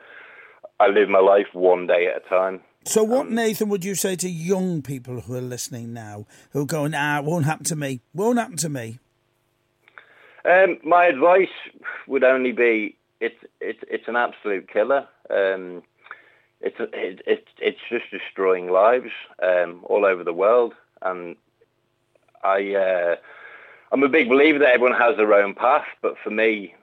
I 0.81 0.89
live 0.89 1.09
my 1.09 1.21
life 1.21 1.49
one 1.53 1.87
day 1.87 2.07
at 2.07 2.25
a 2.25 2.29
time. 2.29 2.61
So, 2.85 3.03
what, 3.03 3.27
um, 3.27 3.35
Nathan, 3.35 3.69
would 3.69 3.85
you 3.85 3.97
say 3.97 4.15
to 4.17 4.29
young 4.29 4.81
people 4.81 5.23
who 5.23 5.35
are 5.35 5.41
listening 5.41 5.93
now, 5.93 6.27
who 6.53 6.63
are 6.63 6.67
going, 6.67 6.95
"Ah, 6.95 7.19
it 7.19 7.25
won't 7.25 7.45
happen 7.45 7.65
to 7.65 7.77
me. 7.77 8.01
Won't 8.15 8.39
happen 8.39 8.57
to 8.59 8.69
me." 8.69 9.01
Um, 10.45 10.79
my 10.85 11.07
advice 11.07 11.49
would 12.07 12.23
only 12.23 12.53
be 12.53 12.97
it's 13.21 13.37
it's 13.61 13.81
it's 13.91 14.07
an 14.07 14.17
absolute 14.17 14.69
killer. 14.73 15.09
Um, 15.29 15.83
it's 16.67 16.77
it, 16.81 17.23
it, 17.27 17.47
it's 17.59 17.79
just 17.89 18.11
destroying 18.11 18.69
lives 18.69 19.13
um, 19.43 19.81
all 19.85 20.05
over 20.05 20.25
the 20.25 20.33
world, 20.33 20.75
and 21.01 21.37
I 22.43 22.75
uh, 22.75 23.17
I'm 23.93 24.03
a 24.03 24.09
big 24.09 24.29
believer 24.29 24.59
that 24.59 24.75
everyone 24.75 24.99
has 24.99 25.17
their 25.17 25.33
own 25.33 25.55
path. 25.55 25.87
But 26.03 26.17
for 26.23 26.31
me, 26.31 26.75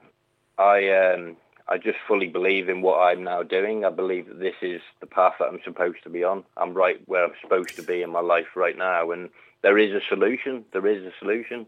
I 0.58 0.88
um, 0.88 1.36
I 1.68 1.76
just 1.76 1.98
fully 2.08 2.28
believe 2.28 2.68
in 2.68 2.80
what 2.80 2.98
I'm 2.98 3.24
now 3.24 3.42
doing. 3.42 3.84
I 3.84 3.90
believe 3.90 4.28
that 4.28 4.40
this 4.40 4.54
is 4.62 4.80
the 5.00 5.06
path 5.06 5.34
that 5.38 5.48
I'm 5.48 5.60
supposed 5.64 6.02
to 6.04 6.10
be 6.10 6.24
on. 6.24 6.44
I'm 6.56 6.72
right 6.72 7.00
where 7.06 7.24
I'm 7.24 7.34
supposed 7.42 7.76
to 7.76 7.82
be 7.82 8.00
in 8.00 8.10
my 8.10 8.20
life 8.20 8.56
right 8.56 8.78
now, 8.78 9.10
and 9.10 9.28
there 9.62 9.76
is 9.76 9.92
a 9.92 10.00
solution. 10.08 10.64
There 10.72 10.86
is 10.86 11.04
a 11.04 11.12
solution, 11.18 11.66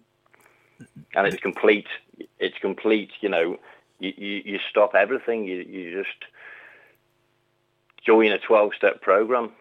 and 1.15 1.27
it's 1.27 1.43
complete. 1.43 1.89
It's 2.39 2.59
complete. 2.59 3.11
You 3.21 3.29
know, 3.29 3.59
you, 3.99 4.13
you, 4.17 4.43
you 4.45 4.59
stop 4.71 4.95
everything. 4.95 5.45
You, 5.45 5.59
you 5.69 6.03
just 6.03 6.25
join 8.07 8.33
a 8.33 8.39
12 8.39 8.73
step 8.77 9.03
program. 9.03 9.53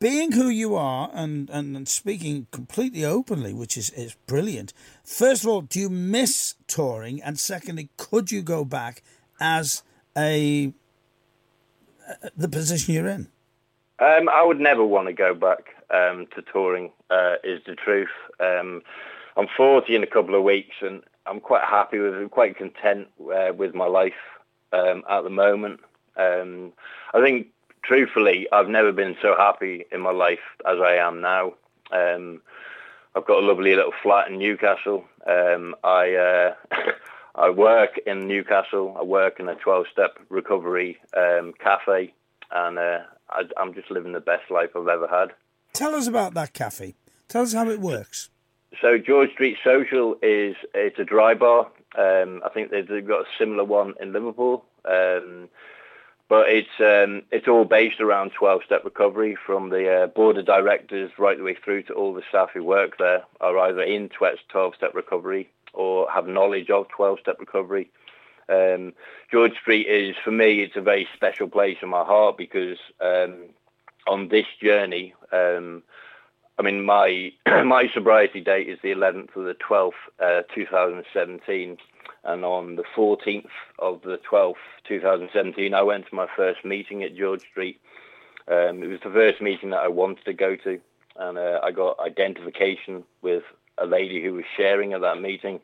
Being 0.00 0.32
who 0.32 0.48
you 0.48 0.74
are 0.74 1.10
and, 1.14 1.48
and, 1.50 1.76
and 1.76 1.88
speaking 1.88 2.48
completely 2.50 3.04
openly, 3.04 3.52
which 3.52 3.76
is, 3.76 3.90
is 3.90 4.16
brilliant. 4.26 4.72
First 5.04 5.44
of 5.44 5.50
all, 5.50 5.60
do 5.60 5.78
you 5.78 5.88
miss 5.88 6.56
touring? 6.66 7.22
And 7.22 7.38
secondly, 7.38 7.90
could 7.96 8.32
you 8.32 8.42
go 8.42 8.64
back 8.64 9.02
as 9.40 9.84
a 10.16 10.72
the 12.36 12.48
position 12.48 12.94
you're 12.94 13.06
in? 13.06 13.28
Um, 14.00 14.28
I 14.28 14.42
would 14.44 14.58
never 14.58 14.84
want 14.84 15.06
to 15.06 15.12
go 15.12 15.34
back 15.34 15.68
um, 15.90 16.26
to 16.34 16.42
touring. 16.42 16.90
Uh, 17.08 17.34
is 17.44 17.60
the 17.66 17.76
truth. 17.76 18.08
Um, 18.40 18.82
I'm 19.36 19.46
40 19.56 19.94
in 19.94 20.02
a 20.02 20.06
couple 20.06 20.34
of 20.34 20.42
weeks, 20.42 20.76
and 20.80 21.02
I'm 21.26 21.40
quite 21.40 21.64
happy 21.64 21.98
with 21.98 22.14
it, 22.14 22.30
quite 22.30 22.56
content 22.56 23.08
uh, 23.20 23.52
with 23.54 23.74
my 23.74 23.86
life 23.86 24.12
um, 24.72 25.04
at 25.08 25.22
the 25.22 25.30
moment. 25.30 25.80
Um, 26.16 26.72
I 27.14 27.20
think, 27.20 27.48
truthfully, 27.82 28.48
I've 28.52 28.68
never 28.68 28.92
been 28.92 29.16
so 29.22 29.34
happy 29.36 29.84
in 29.90 30.00
my 30.00 30.12
life 30.12 30.40
as 30.66 30.78
I 30.78 30.94
am 30.96 31.20
now. 31.20 31.54
Um, 31.90 32.42
I've 33.14 33.26
got 33.26 33.42
a 33.42 33.46
lovely 33.46 33.74
little 33.74 33.92
flat 34.02 34.28
in 34.28 34.38
Newcastle. 34.38 35.04
Um, 35.26 35.74
I 35.84 36.14
uh, 36.14 36.54
I 37.34 37.50
work 37.50 37.98
in 38.06 38.26
Newcastle. 38.26 38.96
I 38.98 39.02
work 39.02 39.40
in 39.40 39.48
a 39.48 39.54
12-step 39.54 40.18
recovery 40.28 40.98
um, 41.16 41.54
cafe, 41.58 42.14
and 42.50 42.78
uh, 42.78 43.00
I, 43.30 43.42
I'm 43.56 43.74
just 43.74 43.90
living 43.90 44.12
the 44.12 44.20
best 44.20 44.50
life 44.50 44.70
I've 44.76 44.88
ever 44.88 45.08
had. 45.08 45.28
Tell 45.72 45.94
us 45.94 46.06
about 46.06 46.34
that 46.34 46.52
cafe. 46.52 46.94
Tell 47.28 47.42
us 47.42 47.54
how 47.54 47.68
it 47.70 47.80
works. 47.80 48.28
So 48.80 48.98
George 48.98 49.32
Street 49.32 49.58
Social 49.64 50.16
is 50.22 50.56
it's 50.74 50.98
a 50.98 51.04
dry 51.04 51.34
bar. 51.34 51.70
Um, 51.96 52.42
I 52.44 52.48
think 52.52 52.70
they've 52.70 53.06
got 53.06 53.22
a 53.22 53.28
similar 53.38 53.64
one 53.64 53.94
in 54.00 54.12
Liverpool, 54.12 54.64
um, 54.86 55.48
but 56.32 56.48
it's 56.48 56.80
um, 56.80 57.20
it's 57.30 57.46
all 57.46 57.66
based 57.66 58.00
around 58.00 58.32
12-step 58.32 58.86
recovery. 58.86 59.36
From 59.36 59.68
the 59.68 60.04
uh, 60.04 60.06
board 60.06 60.38
of 60.38 60.46
directors 60.46 61.10
right 61.18 61.36
the 61.36 61.44
way 61.44 61.54
through 61.62 61.82
to 61.82 61.92
all 61.92 62.14
the 62.14 62.22
staff 62.26 62.48
who 62.54 62.64
work 62.64 62.96
there 62.96 63.24
are 63.42 63.58
either 63.58 63.82
in 63.82 64.08
12-step 64.08 64.94
recovery 64.94 65.50
or 65.74 66.10
have 66.10 66.26
knowledge 66.26 66.70
of 66.70 66.86
12-step 66.88 67.38
recovery. 67.38 67.90
Um, 68.48 68.94
George 69.30 69.52
Street 69.60 69.86
is 69.86 70.16
for 70.24 70.30
me 70.30 70.62
it's 70.62 70.74
a 70.74 70.80
very 70.80 71.06
special 71.14 71.48
place 71.48 71.76
in 71.82 71.90
my 71.90 72.02
heart 72.02 72.38
because 72.38 72.78
um, 73.02 73.50
on 74.08 74.28
this 74.28 74.46
journey. 74.58 75.12
Um, 75.32 75.82
I 76.58 76.62
mean, 76.62 76.82
my 76.82 77.32
my 77.46 77.90
sobriety 77.92 78.40
date 78.40 78.70
is 78.70 78.78
the 78.82 78.92
11th 78.92 79.36
of 79.36 79.44
the 79.44 79.56
12th, 79.68 79.92
uh, 80.18 80.42
2017, 80.54 81.76
and 82.24 82.44
on 82.44 82.76
the 82.76 82.84
14th 82.96 83.46
of 83.78 84.02
the 84.02 84.18
12th, 84.30 84.54
2017, 84.86 85.74
I 85.74 85.82
went 85.82 86.06
to 86.08 86.14
my 86.14 86.26
first 86.36 86.64
meeting 86.64 87.02
at 87.02 87.16
George 87.16 87.42
Street. 87.50 87.80
Um, 88.48 88.82
it 88.82 88.88
was 88.88 89.00
the 89.02 89.10
first 89.10 89.40
meeting 89.40 89.70
that 89.70 89.80
I 89.80 89.88
wanted 89.88 90.24
to 90.24 90.32
go 90.32 90.56
to, 90.56 90.80
and 91.16 91.38
uh, 91.38 91.60
I 91.62 91.70
got 91.70 91.98
identification 92.00 93.04
with 93.22 93.44
a 93.78 93.86
lady 93.86 94.22
who 94.22 94.34
was 94.34 94.44
sharing 94.56 94.92
at 94.92 95.00
that 95.00 95.20
meeting, 95.20 95.60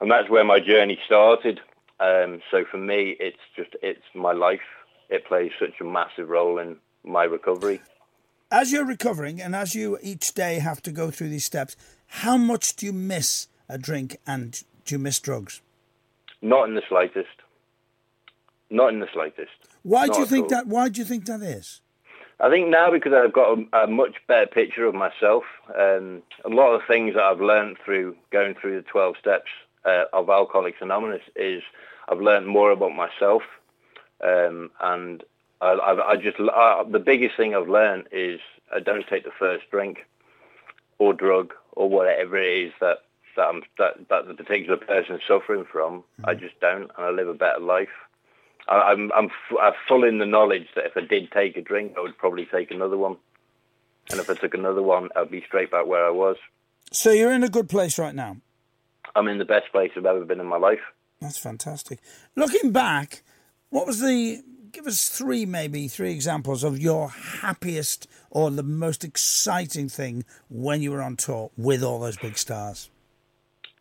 and 0.00 0.10
that's 0.10 0.30
where 0.30 0.44
my 0.44 0.60
journey 0.60 0.98
started. 1.04 1.60
Um, 2.00 2.40
so 2.50 2.64
for 2.70 2.78
me, 2.78 3.16
it's 3.18 3.38
just 3.56 3.70
it's 3.82 4.04
my 4.14 4.32
life. 4.32 4.60
It 5.08 5.26
plays 5.26 5.52
such 5.58 5.80
a 5.80 5.84
massive 5.84 6.28
role 6.28 6.58
in 6.58 6.76
my 7.04 7.24
recovery 7.24 7.80
as 8.50 8.72
you're 8.72 8.84
recovering 8.84 9.40
and 9.40 9.54
as 9.54 9.74
you 9.74 9.98
each 10.02 10.34
day 10.34 10.58
have 10.58 10.82
to 10.82 10.92
go 10.92 11.10
through 11.10 11.28
these 11.28 11.44
steps, 11.44 11.76
how 12.06 12.36
much 12.36 12.76
do 12.76 12.86
you 12.86 12.92
miss 12.92 13.48
a 13.68 13.78
drink 13.78 14.16
and 14.26 14.62
do 14.88 14.94
you 14.94 14.98
miss 14.98 15.20
drugs? 15.20 15.60
Not 16.40 16.68
in 16.68 16.74
the 16.74 16.82
slightest. 16.88 17.28
Not 18.70 18.92
in 18.92 19.00
the 19.00 19.08
slightest. 19.12 19.52
Why 19.82 20.06
Not 20.06 20.14
do 20.14 20.20
you 20.20 20.26
think 20.26 20.48
that? 20.48 20.66
Why 20.66 20.88
do 20.88 21.00
you 21.00 21.04
think 21.04 21.26
that 21.26 21.42
is? 21.42 21.80
I 22.40 22.48
think 22.50 22.68
now 22.68 22.90
because 22.90 23.12
I've 23.12 23.32
got 23.32 23.58
a, 23.58 23.84
a 23.84 23.86
much 23.86 24.16
better 24.26 24.46
picture 24.46 24.86
of 24.86 24.94
myself, 24.94 25.44
um, 25.78 26.22
a 26.44 26.48
lot 26.48 26.74
of 26.74 26.82
things 26.86 27.14
that 27.14 27.22
I've 27.22 27.40
learned 27.40 27.76
through 27.84 28.16
going 28.30 28.54
through 28.54 28.76
the 28.76 28.82
12 28.82 29.16
steps 29.20 29.50
uh, 29.84 30.04
of 30.12 30.30
Alcoholics 30.30 30.78
Anonymous 30.80 31.22
is 31.36 31.62
I've 32.08 32.20
learned 32.20 32.46
more 32.46 32.70
about 32.70 32.94
myself, 32.94 33.42
um, 34.24 34.70
and 34.80 35.22
I, 35.60 35.72
I, 35.72 36.10
I 36.12 36.16
just 36.16 36.38
I, 36.40 36.84
the 36.88 36.98
biggest 36.98 37.36
thing 37.36 37.54
I've 37.54 37.68
learned 37.68 38.08
is 38.12 38.40
I 38.74 38.80
don't 38.80 39.06
take 39.06 39.24
the 39.24 39.32
first 39.38 39.70
drink 39.70 40.06
or 40.98 41.12
drug 41.12 41.52
or 41.72 41.88
whatever 41.90 42.38
it 42.38 42.66
is 42.66 42.72
that 42.80 42.98
that, 43.38 43.46
I'm, 43.46 43.62
that, 43.78 44.08
that 44.10 44.28
the 44.28 44.34
particular 44.34 44.76
person 44.76 45.14
is 45.14 45.22
suffering 45.26 45.64
from. 45.70 46.00
Mm-hmm. 46.00 46.28
I 46.28 46.34
just 46.34 46.60
don't, 46.60 46.90
and 46.96 47.06
I 47.06 47.10
live 47.10 47.28
a 47.28 47.34
better 47.34 47.60
life. 47.60 47.88
I, 48.68 48.92
I'm 48.92 49.10
I'm 49.12 49.30
I'm 49.60 49.72
full 49.88 50.04
in 50.04 50.18
the 50.18 50.26
knowledge 50.26 50.66
that 50.74 50.84
if 50.84 50.96
I 50.96 51.00
did 51.00 51.30
take 51.32 51.56
a 51.56 51.62
drink, 51.62 51.94
I 51.96 52.00
would 52.00 52.18
probably 52.18 52.46
take 52.52 52.70
another 52.70 52.98
one, 52.98 53.16
and 54.10 54.20
if 54.20 54.28
I 54.28 54.34
took 54.34 54.54
another 54.54 54.82
one, 54.82 55.08
I'd 55.16 55.30
be 55.30 55.42
straight 55.46 55.70
back 55.70 55.86
where 55.86 56.04
I 56.04 56.10
was. 56.10 56.36
So 56.92 57.10
you're 57.10 57.32
in 57.32 57.44
a 57.44 57.48
good 57.48 57.68
place 57.68 57.98
right 57.98 58.14
now. 58.14 58.36
I'm 59.14 59.28
in 59.28 59.38
the 59.38 59.44
best 59.44 59.72
place 59.72 59.92
I've 59.96 60.04
ever 60.04 60.24
been 60.24 60.40
in 60.40 60.46
my 60.46 60.58
life. 60.58 60.80
That's 61.20 61.38
fantastic. 61.38 62.00
Looking 62.36 62.72
back, 62.72 63.22
what 63.70 63.86
was 63.86 64.00
the 64.00 64.42
give 64.70 64.86
us 64.86 65.08
three 65.08 65.46
maybe 65.46 65.88
three 65.88 66.12
examples 66.12 66.62
of 66.62 66.78
your 66.78 67.08
happiest 67.08 68.06
or 68.30 68.50
the 68.50 68.62
most 68.62 69.02
exciting 69.02 69.88
thing 69.88 70.24
when 70.50 70.82
you 70.82 70.90
were 70.90 71.02
on 71.02 71.16
tour 71.16 71.50
with 71.56 71.82
all 71.82 72.00
those 72.00 72.18
big 72.18 72.36
stars? 72.36 72.90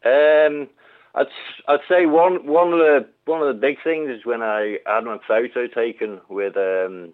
Um, 0.05 0.69
I'd 1.15 1.27
I'd 1.67 1.79
say 1.89 2.05
one 2.05 2.45
one 2.45 2.73
of 2.73 2.79
the 2.79 3.07
one 3.25 3.41
of 3.41 3.47
the 3.47 3.59
big 3.59 3.81
things 3.83 4.09
is 4.09 4.25
when 4.25 4.41
I 4.41 4.79
had 4.85 5.03
my 5.03 5.19
photo 5.27 5.67
taken 5.67 6.21
with 6.29 6.55
um, 6.55 7.13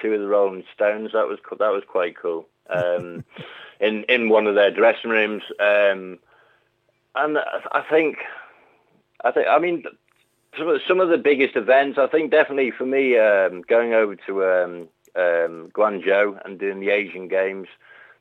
two 0.00 0.12
of 0.14 0.20
the 0.20 0.26
Rolling 0.26 0.64
Stones. 0.74 1.12
That 1.12 1.28
was 1.28 1.38
that 1.58 1.72
was 1.72 1.84
quite 1.86 2.16
cool. 2.16 2.46
Um, 2.68 3.24
in 3.80 4.04
in 4.04 4.28
one 4.28 4.46
of 4.46 4.54
their 4.54 4.70
dressing 4.70 5.10
rooms, 5.10 5.42
um, 5.60 6.18
and 7.14 7.38
I 7.38 7.84
think 7.88 8.18
I 9.24 9.30
think 9.30 9.46
I 9.48 9.58
mean 9.58 9.84
some 10.58 10.68
of, 10.68 10.80
some 10.86 11.00
of 11.00 11.08
the 11.08 11.18
biggest 11.18 11.56
events. 11.56 11.98
I 11.98 12.06
think 12.06 12.30
definitely 12.30 12.70
for 12.70 12.86
me 12.86 13.18
um, 13.18 13.62
going 13.62 13.94
over 13.94 14.16
to 14.26 14.44
um, 14.44 14.88
um, 15.16 15.70
Guangzhou 15.72 16.44
and 16.44 16.58
doing 16.58 16.80
the 16.80 16.90
Asian 16.90 17.28
Games. 17.28 17.68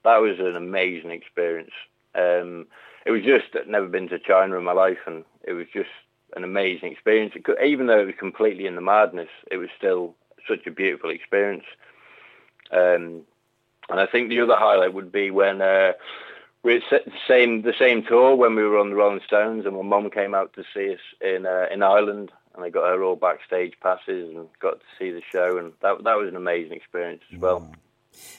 That 0.04 0.18
was 0.18 0.40
an 0.40 0.56
amazing 0.56 1.12
experience. 1.12 1.72
Um, 2.16 2.68
it 3.06 3.12
was 3.12 3.24
just 3.24 3.56
I'd 3.56 3.68
never 3.68 3.88
been 3.88 4.10
to 4.10 4.20
China 4.20 4.58
in 4.58 4.64
my 4.64 4.74
life, 4.74 5.00
and 5.06 5.24
it 5.44 5.54
was 5.54 5.68
just 5.74 5.90
an 6.36 6.44
amazing 6.44 6.92
experience. 6.92 7.34
Could, 7.44 7.58
even 7.64 7.88
though 7.88 8.00
it 8.00 8.06
was 8.06 8.16
completely 8.20 8.66
in 8.66 8.76
the 8.76 8.82
madness, 8.82 9.30
it 9.50 9.58
was 9.58 9.70
still 9.78 10.16
such 10.48 10.66
a 10.68 10.72
beautiful 10.72 11.10
experience. 11.10 11.66
Um, 12.72 13.24
and 13.90 14.00
I 14.00 14.06
think 14.06 14.30
the 14.30 14.40
other 14.42 14.56
highlight 14.56 14.94
would 14.94 15.12
be 15.12 15.32
when 15.32 15.62
uh, 15.62 15.94
we 16.64 16.76
are 16.76 16.82
the 16.90 17.12
same 17.28 17.64
the 17.64 17.74
same 17.78 18.04
tour 18.04 18.36
when 18.36 18.56
we 18.56 18.64
were 18.64 18.78
on 18.78 18.90
the 18.90 18.96
Rolling 18.96 19.22
Stones, 19.26 19.66
and 19.66 19.76
my 19.76 19.82
mum 19.82 20.10
came 20.10 20.34
out 20.34 20.54
to 20.54 20.64
see 20.74 20.94
us 20.94 21.00
in 21.20 21.46
uh, 21.46 21.66
in 21.72 21.84
Ireland, 21.84 22.32
and 22.56 22.64
I 22.64 22.70
got 22.70 22.88
her 22.88 23.04
all 23.04 23.16
backstage 23.16 23.74
passes 23.82 24.36
and 24.36 24.48
got 24.60 24.80
to 24.80 24.86
see 24.98 25.12
the 25.12 25.22
show, 25.32 25.58
and 25.58 25.74
that 25.82 26.04
that 26.04 26.18
was 26.18 26.30
an 26.30 26.36
amazing 26.36 26.74
experience 26.74 27.24
as 27.34 27.40
well. 27.40 27.60
Wow. 27.60 27.72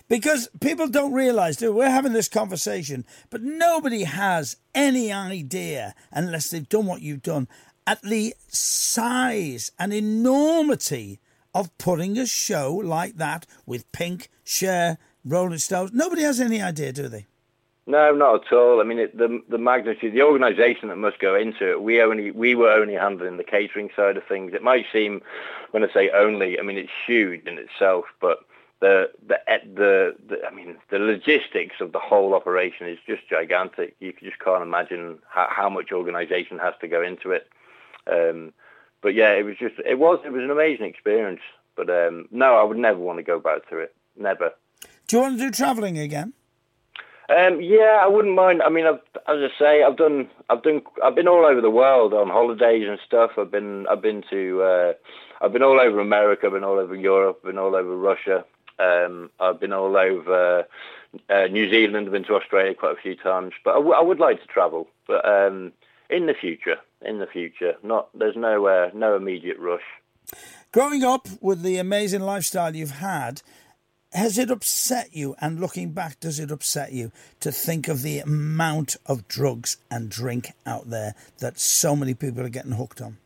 Because 0.09 0.49
people 0.61 0.89
don't 0.89 1.13
realize 1.13 1.59
that 1.59 1.73
we're 1.73 1.91
having 1.91 2.13
this 2.13 2.29
conversation, 2.29 3.05
but 3.31 3.43
nobody 3.43 4.05
has 4.05 4.57
any 4.75 5.13
idea 5.13 5.95
unless 6.11 6.51
they've 6.51 6.69
done 6.69 6.87
what 6.87 7.03
you've 7.03 7.23
done 7.23 7.49
at 7.87 8.03
the 8.03 8.35
size 8.49 9.73
and 9.79 9.93
enormity 9.93 11.21
of 11.55 11.77
putting 11.79 12.19
a 12.19 12.27
show 12.27 12.75
like 12.75 13.17
that 13.17 13.47
with 13.67 13.91
Pink, 13.93 14.29
Cher, 14.45 14.99
Rolling 15.25 15.59
Stones. 15.59 15.93
Nobody 15.93 16.23
has 16.23 16.41
any 16.41 16.63
idea, 16.63 16.93
do 16.93 17.09
they? 17.09 17.27
No, 17.87 18.13
not 18.15 18.47
at 18.47 18.53
all. 18.53 18.81
I 18.81 18.85
mean, 18.85 19.01
it, 19.01 19.17
the 19.19 19.43
the 19.49 19.59
magnitude, 19.59 20.15
the 20.15 20.23
organisation 20.23 20.89
that 20.89 20.97
must 20.97 21.19
go 21.19 21.35
into 21.35 21.69
it. 21.69 21.83
We 21.83 22.01
only 22.01 22.31
we 22.31 22.55
were 22.55 22.71
only 22.71 22.95
handling 22.95 23.39
the 23.39 23.45
catering 23.45 23.91
side 23.97 24.17
of 24.17 24.23
things. 24.25 24.55
It 24.55 24.63
might 24.63 24.85
seem, 24.93 25.21
when 25.73 25.83
I 25.83 25.93
say 25.93 26.11
only, 26.11 26.61
I 26.61 26.63
mean 26.63 26.79
it's 26.79 26.93
huge 27.07 27.45
in 27.45 27.59
itself, 27.59 28.05
but 28.21 28.45
the 28.83 29.11
the 29.27 29.39
the, 29.75 30.17
the 30.29 30.45
I 30.45 30.53
mean 30.53 30.77
the 30.91 30.99
logistics 30.99 31.77
of 31.81 31.93
the 31.93 32.01
whole 32.01 32.35
operation 32.35 32.89
is 32.89 32.99
just 33.07 33.23
gigantic. 33.31 33.95
You 34.01 34.13
just 34.21 34.41
can't 34.41 34.63
imagine 34.63 35.21
how, 35.29 35.47
how 35.49 35.71
much 35.71 35.93
organisation 35.93 36.59
has 36.59 36.75
to 36.81 36.89
go 36.89 37.01
into 37.01 37.31
it. 37.31 37.49
Um, 38.11 38.53
but 39.01 39.15
yeah, 39.15 39.33
it 39.35 39.45
was 39.45 39.57
just 39.57 39.77
it 39.87 40.01
was 40.01 40.19
it 40.27 40.33
was 40.33 40.43
an 40.43 40.51
amazing 40.51 40.87
experience. 40.87 41.41
But 41.77 41.89
um, 41.89 42.27
no, 42.33 42.57
I 42.57 42.65
would 42.65 42.77
never 42.77 42.99
want 42.99 43.21
to 43.21 43.23
go 43.23 43.39
back 43.39 43.69
to 43.71 43.79
it. 43.79 43.95
Never. 44.17 44.51
Do 45.07 45.17
you 45.17 45.23
want 45.23 45.39
to 45.39 45.45
do 45.45 45.51
travelling 45.53 45.97
again? 45.97 46.33
Um, 47.31 47.61
yeah, 47.63 48.01
I 48.03 48.09
wouldn't 48.09 48.35
mind. 48.35 48.63
I 48.63 48.69
mean, 48.69 48.85
I've, 48.85 49.01
as 49.29 49.39
I 49.39 49.49
say, 49.59 49.83
I've 49.85 49.97
done, 49.97 50.29
I've 50.51 50.63
done, 50.63 50.83
I've 51.03 51.15
been 51.15 51.29
all 51.29 51.47
over 51.47 51.61
the 51.63 51.71
world 51.71 52.13
on 52.13 52.29
holidays 52.29 52.87
and 52.87 52.99
stuff. 53.07 53.31
I've 53.39 53.51
been, 53.51 53.87
I've 53.87 54.03
been 54.03 54.23
to, 54.29 54.63
uh, 54.63 54.93
I've 55.41 55.53
been 55.53 55.63
all 55.63 55.81
over 55.81 56.01
America, 56.01 56.47
I've 56.47 56.53
been 56.53 56.65
all 56.65 56.79
over 56.79 56.95
Europe, 56.95 57.39
I've 57.41 57.51
been 57.53 57.59
all 57.59 57.75
over 57.75 57.97
Russia. 57.97 58.45
Um, 58.83 59.31
I've 59.39 59.61
been 59.61 59.73
all 59.73 59.97
over 59.97 60.67
uh, 61.29 61.47
New 61.51 61.71
Zealand, 61.71 62.07
I've 62.07 62.13
been 62.13 62.25
to 62.25 62.35
Australia 62.35 62.75
quite 62.75 62.97
a 62.99 63.01
few 63.01 63.15
times. 63.15 63.53
But 63.65 63.73
I, 63.73 63.79
w- 63.79 63.95
I 63.95 64.03
would 64.03 64.19
like 64.19 64.41
to 64.41 64.47
travel, 64.47 64.89
but 65.07 65.27
um, 65.29 65.73
in 66.11 66.27
the 66.27 66.35
future, 66.35 66.77
in 67.03 67.19
the 67.19 67.27
future, 67.27 67.75
not 67.83 68.09
there's 68.17 68.37
no, 68.37 68.67
uh, 68.67 68.91
no 68.95 69.17
immediate 69.17 69.59
rush. 69.59 69.83
Growing 70.73 71.05
up 71.05 71.29
with 71.41 71.63
the 71.63 71.77
amazing 71.77 72.23
lifestyle 72.23 72.75
you've 72.75 72.93
had, 72.93 73.43
has 74.13 74.39
it 74.39 74.51
upset 74.51 75.15
you? 75.15 75.35
And 75.41 75.61
looking 75.61 75.93
back, 75.93 76.21
does 76.21 76.39
it 76.39 76.51
upset 76.51 76.93
you 76.93 77.13
to 77.41 77.51
think 77.51 77.89
of 77.89 78.03
the 78.03 78.21
amount 78.21 78.97
of 79.07 79.29
drugs 79.29 79.79
and 79.91 80.11
drink 80.11 80.53
out 80.67 80.91
there 80.91 81.15
that 81.39 81.59
so 81.59 81.97
many 81.97 82.15
people 82.15 82.43
are 82.45 82.51
getting 82.51 82.73
hooked 82.73 83.01
on? 83.01 83.19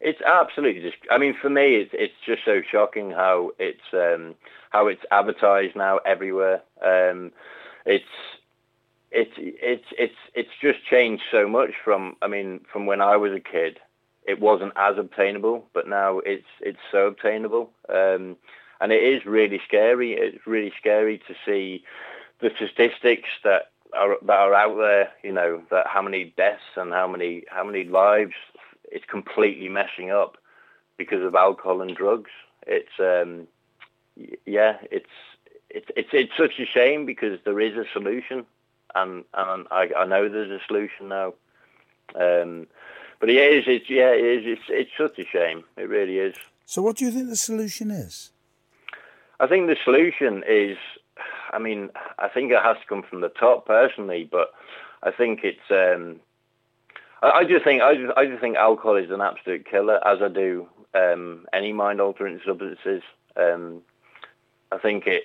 It's 0.00 0.20
absolutely 0.22 0.82
just. 0.82 0.96
I 1.10 1.18
mean, 1.18 1.34
for 1.40 1.50
me, 1.50 1.76
it's 1.76 1.90
it's 1.92 2.14
just 2.24 2.44
so 2.44 2.62
shocking 2.70 3.10
how 3.10 3.52
it's 3.58 3.80
um, 3.92 4.34
how 4.70 4.88
it's 4.88 5.02
advertised 5.10 5.76
now 5.76 5.98
everywhere. 5.98 6.62
Um, 6.82 7.32
it's 7.84 8.04
it's 9.10 9.32
it's 9.36 9.86
it's 9.98 10.14
it's 10.34 10.50
just 10.60 10.84
changed 10.84 11.22
so 11.30 11.48
much 11.48 11.70
from. 11.84 12.16
I 12.22 12.28
mean, 12.28 12.60
from 12.72 12.86
when 12.86 13.00
I 13.00 13.16
was 13.16 13.32
a 13.32 13.40
kid, 13.40 13.78
it 14.26 14.40
wasn't 14.40 14.72
as 14.76 14.98
obtainable, 14.98 15.64
but 15.72 15.88
now 15.88 16.18
it's 16.20 16.46
it's 16.60 16.78
so 16.90 17.06
obtainable. 17.06 17.70
Um, 17.88 18.36
and 18.80 18.92
it 18.92 19.02
is 19.02 19.24
really 19.24 19.60
scary. 19.66 20.12
It's 20.12 20.46
really 20.46 20.72
scary 20.78 21.18
to 21.26 21.34
see 21.46 21.84
the 22.40 22.50
statistics 22.56 23.28
that 23.44 23.70
are 23.96 24.16
that 24.22 24.38
are 24.38 24.54
out 24.54 24.76
there. 24.76 25.10
You 25.22 25.32
know 25.32 25.62
that 25.70 25.86
how 25.86 26.02
many 26.02 26.34
deaths 26.36 26.76
and 26.76 26.92
how 26.92 27.08
many 27.08 27.44
how 27.48 27.64
many 27.64 27.84
lives 27.84 28.34
it's 28.90 29.04
completely 29.06 29.68
messing 29.68 30.10
up 30.10 30.36
because 30.96 31.24
of 31.24 31.34
alcohol 31.34 31.80
and 31.82 31.96
drugs. 31.96 32.30
It's 32.66 32.98
um, 32.98 33.46
yeah, 34.44 34.78
it's 34.90 35.06
it's 35.70 35.86
it's 35.96 36.10
it's 36.12 36.32
such 36.36 36.58
a 36.58 36.66
shame 36.66 37.06
because 37.06 37.38
there 37.44 37.60
is 37.60 37.76
a 37.76 37.84
solution, 37.92 38.44
and 38.94 39.24
and 39.34 39.66
I, 39.70 39.90
I 39.96 40.06
know 40.06 40.28
there's 40.28 40.50
a 40.50 40.64
solution 40.66 41.08
now. 41.08 41.34
Um, 42.14 42.66
but 43.18 43.30
it 43.30 43.36
is, 43.36 43.64
it's 43.66 43.90
yeah, 43.90 44.12
it 44.12 44.24
is. 44.24 44.42
It's 44.46 44.62
it's 44.68 44.90
such 44.96 45.18
a 45.18 45.26
shame. 45.26 45.64
It 45.76 45.88
really 45.88 46.18
is. 46.18 46.36
So, 46.66 46.82
what 46.82 46.96
do 46.96 47.04
you 47.04 47.10
think 47.10 47.28
the 47.28 47.36
solution 47.36 47.90
is? 47.90 48.30
I 49.38 49.46
think 49.46 49.68
the 49.68 49.76
solution 49.84 50.42
is, 50.48 50.78
I 51.52 51.58
mean, 51.58 51.90
I 52.18 52.28
think 52.28 52.50
it 52.52 52.62
has 52.62 52.76
to 52.78 52.86
come 52.88 53.02
from 53.02 53.20
the 53.20 53.28
top 53.28 53.66
personally, 53.66 54.28
but 54.30 54.52
I 55.02 55.10
think 55.10 55.40
it's. 55.44 55.70
Um, 55.70 56.20
I, 57.22 57.40
I 57.40 57.44
just 57.44 57.64
think 57.64 57.82
I 57.82 57.94
just, 57.94 58.12
I 58.16 58.26
just 58.26 58.40
think 58.40 58.56
alcohol 58.56 58.96
is 58.96 59.10
an 59.10 59.20
absolute 59.20 59.66
killer, 59.70 60.06
as 60.06 60.18
I 60.22 60.28
do 60.28 60.66
um, 60.94 61.46
any 61.52 61.72
mind-altering 61.72 62.40
substances. 62.46 63.02
Um, 63.36 63.82
I 64.72 64.78
think 64.78 65.04
it, 65.06 65.24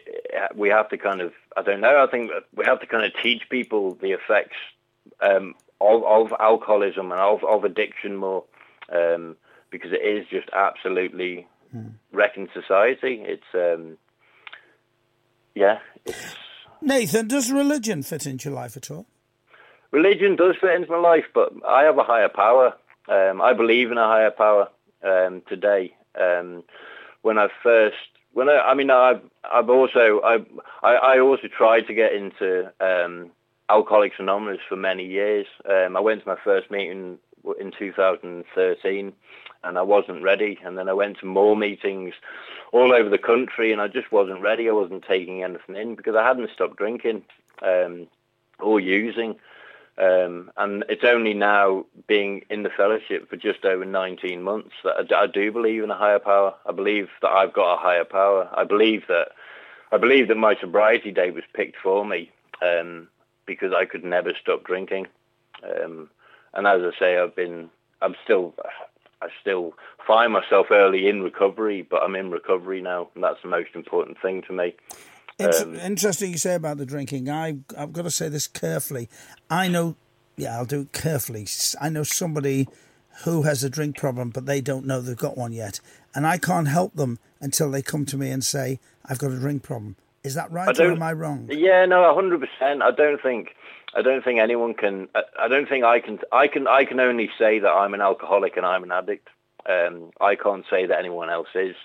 we 0.55 0.69
have 0.69 0.89
to 0.89 0.97
kind 0.97 1.21
of 1.21 1.33
I 1.55 1.61
don't 1.63 1.81
know 1.81 2.03
I 2.03 2.09
think 2.09 2.31
we 2.55 2.65
have 2.65 2.79
to 2.81 2.87
kind 2.87 3.05
of 3.05 3.11
teach 3.21 3.43
people 3.49 3.95
the 3.95 4.11
effects 4.11 4.57
um, 5.21 5.55
of, 5.79 6.03
of, 6.03 6.33
alcoholism 6.39 7.11
and 7.11 7.19
of, 7.19 7.43
of 7.43 7.63
addiction 7.63 8.15
more 8.15 8.43
um, 8.93 9.35
because 9.71 9.91
it 9.91 10.05
is 10.05 10.27
just 10.29 10.47
absolutely 10.53 11.47
mm. 11.75 11.91
wrecking 12.11 12.49
society. 12.53 13.23
It's 13.25 13.43
um, 13.53 13.97
yeah. 15.55 15.79
It's... 16.05 16.35
Nathan, 16.81 17.27
does 17.27 17.51
religion 17.51 18.03
fit 18.03 18.25
into 18.25 18.49
your 18.49 18.55
life 18.55 18.77
at 18.77 18.89
all? 18.91 19.05
Religion 19.91 20.35
does 20.35 20.55
fit 20.61 20.75
into 20.75 20.91
my 20.91 20.97
life, 20.97 21.25
but 21.33 21.51
I 21.67 21.83
have 21.83 21.97
a 21.97 22.03
higher 22.03 22.29
power. 22.29 22.73
Um, 23.09 23.41
I 23.41 23.53
believe 23.53 23.91
in 23.91 23.97
a 23.97 24.05
higher 24.05 24.31
power 24.31 24.69
um, 25.03 25.41
today. 25.47 25.95
Um, 26.19 26.63
when 27.21 27.37
I 27.37 27.47
first, 27.61 27.95
when 28.33 28.49
I, 28.49 28.59
I 28.59 28.73
mean, 28.73 28.89
I've, 28.89 29.21
I've 29.43 29.69
also, 29.69 30.21
I, 30.23 30.37
I, 30.83 30.93
I 30.93 31.19
also 31.19 31.47
tried 31.47 31.87
to 31.87 31.93
get 31.93 32.13
into 32.13 32.71
um, 32.79 33.31
Alcoholics 33.69 34.15
Anonymous 34.19 34.59
for 34.67 34.75
many 34.75 35.05
years. 35.05 35.47
Um, 35.69 35.97
I 35.97 35.99
went 35.99 36.21
to 36.23 36.27
my 36.27 36.37
first 36.43 36.71
meeting 36.71 37.17
in 37.59 37.71
2013, 37.77 39.13
and 39.63 39.77
I 39.77 39.81
wasn't 39.81 40.23
ready. 40.23 40.59
And 40.63 40.77
then 40.77 40.89
I 40.89 40.93
went 40.93 41.19
to 41.19 41.25
more 41.25 41.55
meetings 41.55 42.13
all 42.71 42.93
over 42.93 43.09
the 43.09 43.17
country, 43.17 43.71
and 43.71 43.81
I 43.81 43.87
just 43.87 44.11
wasn't 44.11 44.41
ready. 44.41 44.69
I 44.69 44.73
wasn't 44.73 45.03
taking 45.07 45.43
anything 45.43 45.75
in 45.75 45.95
because 45.95 46.15
I 46.15 46.25
hadn't 46.25 46.49
stopped 46.53 46.77
drinking 46.77 47.23
um, 47.61 48.07
or 48.59 48.79
using. 48.79 49.35
Um, 49.97 50.51
and 50.57 50.85
it's 50.89 51.03
only 51.03 51.33
now 51.33 51.85
being 52.07 52.43
in 52.49 52.63
the 52.63 52.69
fellowship 52.69 53.29
for 53.29 53.35
just 53.35 53.65
over 53.65 53.85
19 53.85 54.41
months 54.41 54.71
that 54.83 55.13
I, 55.13 55.23
I, 55.23 55.27
do 55.27 55.51
believe 55.51 55.83
in 55.83 55.91
a 55.91 55.97
higher 55.97 56.17
power. 56.17 56.55
I 56.65 56.71
believe 56.71 57.09
that 57.21 57.29
I've 57.29 57.53
got 57.53 57.75
a 57.75 57.77
higher 57.77 58.05
power. 58.05 58.49
I 58.55 58.63
believe 58.63 59.03
that 59.09 59.29
I 59.91 59.97
believe 59.97 60.29
that 60.29 60.37
my 60.37 60.55
sobriety 60.59 61.11
date 61.11 61.33
was 61.33 61.43
picked 61.53 61.75
for 61.77 62.05
me 62.05 62.31
um, 62.61 63.09
because 63.45 63.73
I 63.73 63.85
could 63.85 64.05
never 64.05 64.31
stop 64.41 64.63
drinking. 64.63 65.07
Um, 65.63 66.09
and 66.53 66.65
as 66.65 66.81
I 66.81 66.97
say, 66.97 67.17
I've 67.17 67.35
been, 67.35 67.69
I'm 68.01 68.15
still, 68.23 68.53
I 69.21 69.27
still 69.41 69.73
find 70.07 70.31
myself 70.31 70.67
early 70.71 71.07
in 71.07 71.21
recovery, 71.21 71.81
but 71.81 72.01
I'm 72.01 72.15
in 72.15 72.31
recovery 72.31 72.81
now, 72.81 73.09
and 73.15 73.23
that's 73.23 73.41
the 73.41 73.49
most 73.49 73.75
important 73.75 74.17
thing 74.21 74.41
to 74.43 74.53
me. 74.53 74.73
It's 75.39 75.61
um, 75.61 75.75
interesting 75.75 76.31
you 76.31 76.37
say 76.37 76.55
about 76.55 76.77
the 76.77 76.85
drinking. 76.85 77.29
I, 77.29 77.57
I've 77.77 77.93
got 77.93 78.03
to 78.03 78.11
say 78.11 78.29
this 78.29 78.47
carefully. 78.47 79.09
I 79.49 79.67
know, 79.67 79.95
yeah, 80.37 80.57
I'll 80.57 80.65
do 80.65 80.81
it 80.81 80.93
carefully. 80.93 81.47
I 81.79 81.89
know 81.89 82.03
somebody 82.03 82.67
who 83.23 83.43
has 83.43 83.63
a 83.63 83.69
drink 83.69 83.97
problem, 83.97 84.29
but 84.29 84.45
they 84.45 84.61
don't 84.61 84.85
know 84.85 85.01
they've 85.01 85.17
got 85.17 85.37
one 85.37 85.51
yet. 85.51 85.79
And 86.13 86.27
I 86.27 86.37
can't 86.37 86.67
help 86.67 86.95
them 86.95 87.19
until 87.39 87.71
they 87.71 87.81
come 87.81 88.05
to 88.05 88.17
me 88.17 88.29
and 88.29 88.43
say, 88.43 88.79
I've 89.05 89.19
got 89.19 89.31
a 89.31 89.39
drink 89.39 89.63
problem. 89.63 89.95
Is 90.23 90.35
that 90.35 90.51
right 90.51 90.77
or 90.79 90.91
am 90.91 91.01
I 91.01 91.13
wrong? 91.13 91.49
Yeah, 91.51 91.85
no, 91.85 92.13
hundred 92.13 92.41
percent. 92.41 92.83
I 92.83 92.91
don't 92.91 93.21
think 93.21 93.55
I 93.95 94.01
don't 94.01 94.23
think 94.23 94.39
anyone 94.39 94.73
can. 94.73 95.09
I 95.39 95.47
don't 95.47 95.67
think 95.67 95.83
I 95.83 95.99
can. 95.99 96.19
I 96.31 96.47
can. 96.47 96.67
I 96.67 96.85
can 96.85 96.99
only 96.99 97.29
say 97.37 97.59
that 97.59 97.69
I'm 97.69 97.93
an 97.93 98.01
alcoholic 98.01 98.55
and 98.55 98.65
I'm 98.65 98.83
an 98.83 98.91
addict. 98.91 99.27
Um, 99.67 100.11
I 100.19 100.35
can't 100.35 100.65
say 100.69 100.85
that 100.85 100.99
anyone 100.99 101.29
else 101.29 101.49
is. 101.55 101.75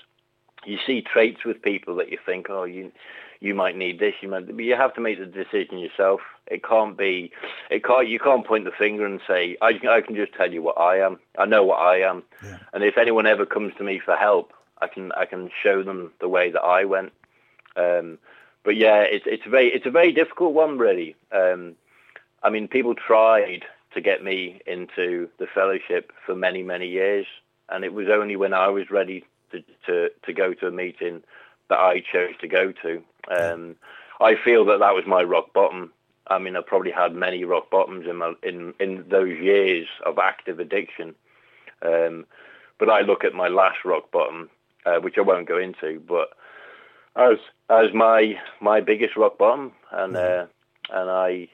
You 0.64 0.78
see 0.86 1.00
traits 1.00 1.44
with 1.44 1.62
people 1.62 1.96
that 1.96 2.10
you 2.10 2.18
think, 2.24 2.50
oh, 2.50 2.64
you 2.64 2.92
you 3.40 3.54
might 3.54 3.76
need 3.76 3.98
this. 3.98 4.14
You 4.20 4.28
might, 4.28 4.46
but 4.46 4.64
you 4.64 4.76
have 4.76 4.94
to 4.94 5.00
make 5.00 5.18
the 5.18 5.26
decision 5.26 5.78
yourself. 5.78 6.20
It 6.46 6.62
can't 6.64 6.96
be. 6.96 7.32
It 7.70 7.84
can't. 7.84 8.08
You 8.08 8.18
can't 8.18 8.46
point 8.46 8.64
the 8.64 8.70
finger 8.70 9.04
and 9.04 9.20
say, 9.26 9.56
I, 9.60 9.78
I 9.88 10.00
can 10.00 10.14
just 10.14 10.32
tell 10.34 10.52
you 10.52 10.62
what 10.62 10.78
I 10.78 10.98
am. 11.00 11.18
I 11.38 11.46
know 11.46 11.64
what 11.64 11.80
I 11.80 11.98
am. 11.98 12.22
Yeah. 12.44 12.58
And 12.72 12.84
if 12.84 12.98
anyone 12.98 13.26
ever 13.26 13.46
comes 13.46 13.72
to 13.78 13.84
me 13.84 14.00
for 14.04 14.16
help, 14.16 14.52
I 14.80 14.88
can 14.88 15.12
I 15.12 15.24
can 15.24 15.50
show 15.62 15.82
them 15.82 16.12
the 16.20 16.28
way 16.28 16.50
that 16.50 16.62
I 16.62 16.84
went. 16.84 17.12
Um, 17.76 18.18
but 18.64 18.76
yeah, 18.76 19.00
it's 19.00 19.24
it's 19.26 19.46
a 19.46 19.50
very 19.50 19.68
it's 19.68 19.86
a 19.86 19.90
very 19.90 20.12
difficult 20.12 20.54
one, 20.54 20.78
really. 20.78 21.16
Um, 21.32 21.76
I 22.42 22.50
mean, 22.50 22.68
people 22.68 22.94
tried 22.94 23.64
to 23.94 24.00
get 24.00 24.22
me 24.22 24.60
into 24.66 25.28
the 25.38 25.46
fellowship 25.52 26.12
for 26.24 26.36
many, 26.36 26.62
many 26.62 26.86
years, 26.86 27.26
and 27.68 27.84
it 27.84 27.92
was 27.92 28.08
only 28.08 28.36
when 28.36 28.52
I 28.52 28.68
was 28.68 28.90
ready 28.90 29.24
to, 29.52 29.64
to, 29.86 30.10
to 30.24 30.32
go 30.32 30.54
to 30.54 30.66
a 30.66 30.70
meeting 30.70 31.22
that 31.68 31.78
I 31.78 32.00
chose 32.00 32.34
to 32.40 32.48
go 32.48 32.72
to. 32.82 33.02
Um, 33.28 33.76
I 34.20 34.34
feel 34.42 34.64
that 34.66 34.78
that 34.80 34.94
was 34.94 35.04
my 35.06 35.22
rock 35.22 35.52
bottom. 35.52 35.92
I 36.28 36.38
mean, 36.38 36.56
I 36.56 36.60
probably 36.60 36.90
had 36.90 37.14
many 37.14 37.44
rock 37.44 37.70
bottoms 37.70 38.06
in 38.08 38.16
my, 38.16 38.34
in 38.42 38.74
in 38.80 39.04
those 39.08 39.38
years 39.38 39.86
of 40.04 40.18
active 40.18 40.58
addiction. 40.58 41.14
Um, 41.82 42.26
but 42.78 42.90
I 42.90 43.00
look 43.02 43.24
at 43.24 43.34
my 43.34 43.48
last 43.48 43.84
rock 43.84 44.10
bottom, 44.10 44.50
uh, 44.84 44.96
which 44.96 45.18
I 45.18 45.22
won't 45.22 45.48
go 45.48 45.58
into, 45.58 46.00
but 46.06 46.30
as 47.14 47.38
as 47.70 47.92
my 47.94 48.38
my 48.60 48.80
biggest 48.80 49.16
rock 49.16 49.38
bottom, 49.38 49.72
and 49.92 50.16
uh, 50.16 50.46
and 50.90 51.10
I 51.10 51.48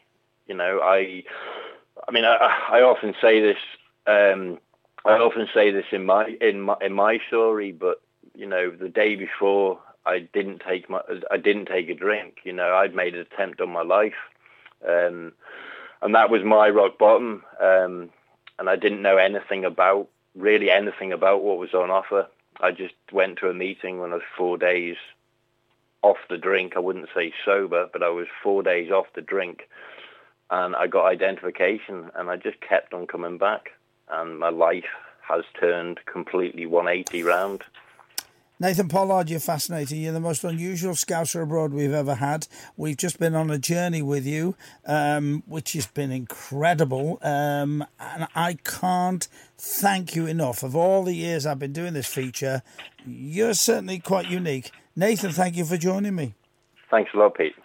you 0.46 0.54
know, 0.54 0.80
I, 0.82 1.24
I 2.08 2.12
mean, 2.12 2.24
I, 2.24 2.36
I 2.70 2.80
often 2.82 3.14
say 3.20 3.40
this. 3.40 3.58
Um, 4.06 4.58
I 5.04 5.12
often 5.12 5.48
say 5.54 5.70
this 5.70 5.86
in 5.92 6.04
my 6.04 6.36
in 6.40 6.60
my 6.60 6.76
in 6.80 6.92
my 6.92 7.18
story, 7.28 7.72
but 7.72 8.00
you 8.34 8.46
know, 8.46 8.70
the 8.70 8.88
day 8.88 9.16
before 9.16 9.80
I 10.04 10.28
didn't 10.32 10.62
take 10.66 10.88
my 10.90 11.00
I 11.30 11.36
didn't 11.36 11.66
take 11.66 11.88
a 11.88 11.94
drink. 11.94 12.38
You 12.44 12.52
know, 12.52 12.74
I'd 12.74 12.94
made 12.94 13.14
an 13.14 13.20
attempt 13.20 13.60
on 13.60 13.70
my 13.70 13.82
life, 13.82 14.14
um, 14.86 15.32
and 16.00 16.14
that 16.14 16.30
was 16.30 16.42
my 16.42 16.68
rock 16.68 16.98
bottom. 16.98 17.44
Um, 17.60 18.10
and 18.58 18.68
I 18.68 18.76
didn't 18.76 19.02
know 19.02 19.16
anything 19.16 19.64
about 19.64 20.08
really 20.34 20.70
anything 20.70 21.12
about 21.12 21.42
what 21.42 21.58
was 21.58 21.74
on 21.74 21.90
offer. 21.90 22.26
I 22.60 22.70
just 22.70 22.94
went 23.12 23.38
to 23.38 23.48
a 23.48 23.54
meeting 23.54 23.98
when 23.98 24.12
I 24.12 24.16
was 24.16 24.24
four 24.36 24.58
days 24.58 24.96
off 26.02 26.18
the 26.28 26.38
drink. 26.38 26.74
I 26.76 26.80
wouldn't 26.80 27.08
say 27.14 27.32
sober, 27.44 27.88
but 27.92 28.02
I 28.02 28.08
was 28.08 28.26
four 28.42 28.62
days 28.62 28.90
off 28.90 29.06
the 29.14 29.22
drink 29.22 29.68
and 30.52 30.76
I 30.76 30.86
got 30.86 31.06
identification, 31.06 32.10
and 32.14 32.28
I 32.30 32.36
just 32.36 32.60
kept 32.60 32.92
on 32.92 33.06
coming 33.06 33.38
back, 33.38 33.70
and 34.10 34.38
my 34.38 34.50
life 34.50 34.84
has 35.26 35.44
turned 35.58 35.98
completely 36.04 36.66
180 36.66 37.22
round. 37.22 37.62
Nathan 38.62 38.86
Pollard, 38.86 39.28
you're 39.28 39.40
fascinating. 39.40 40.02
You're 40.02 40.12
the 40.12 40.20
most 40.20 40.44
unusual 40.44 40.92
Scouser 40.92 41.42
abroad 41.42 41.72
we've 41.72 41.92
ever 41.92 42.14
had. 42.14 42.46
We've 42.76 42.96
just 42.96 43.18
been 43.18 43.34
on 43.34 43.50
a 43.50 43.58
journey 43.58 44.02
with 44.02 44.24
you, 44.24 44.54
um, 44.86 45.42
which 45.46 45.72
has 45.72 45.88
been 45.88 46.12
incredible. 46.12 47.18
Um, 47.22 47.84
and 47.98 48.28
I 48.36 48.58
can't 48.62 49.26
thank 49.58 50.14
you 50.14 50.26
enough. 50.26 50.62
Of 50.62 50.76
all 50.76 51.02
the 51.02 51.12
years 51.12 51.44
I've 51.44 51.58
been 51.58 51.72
doing 51.72 51.92
this 51.92 52.06
feature, 52.06 52.62
you're 53.04 53.54
certainly 53.54 53.98
quite 53.98 54.30
unique. 54.30 54.70
Nathan, 54.94 55.32
thank 55.32 55.56
you 55.56 55.64
for 55.64 55.76
joining 55.76 56.14
me. 56.14 56.36
Thanks 56.88 57.10
a 57.14 57.16
lot, 57.16 57.34
Pete. 57.34 57.56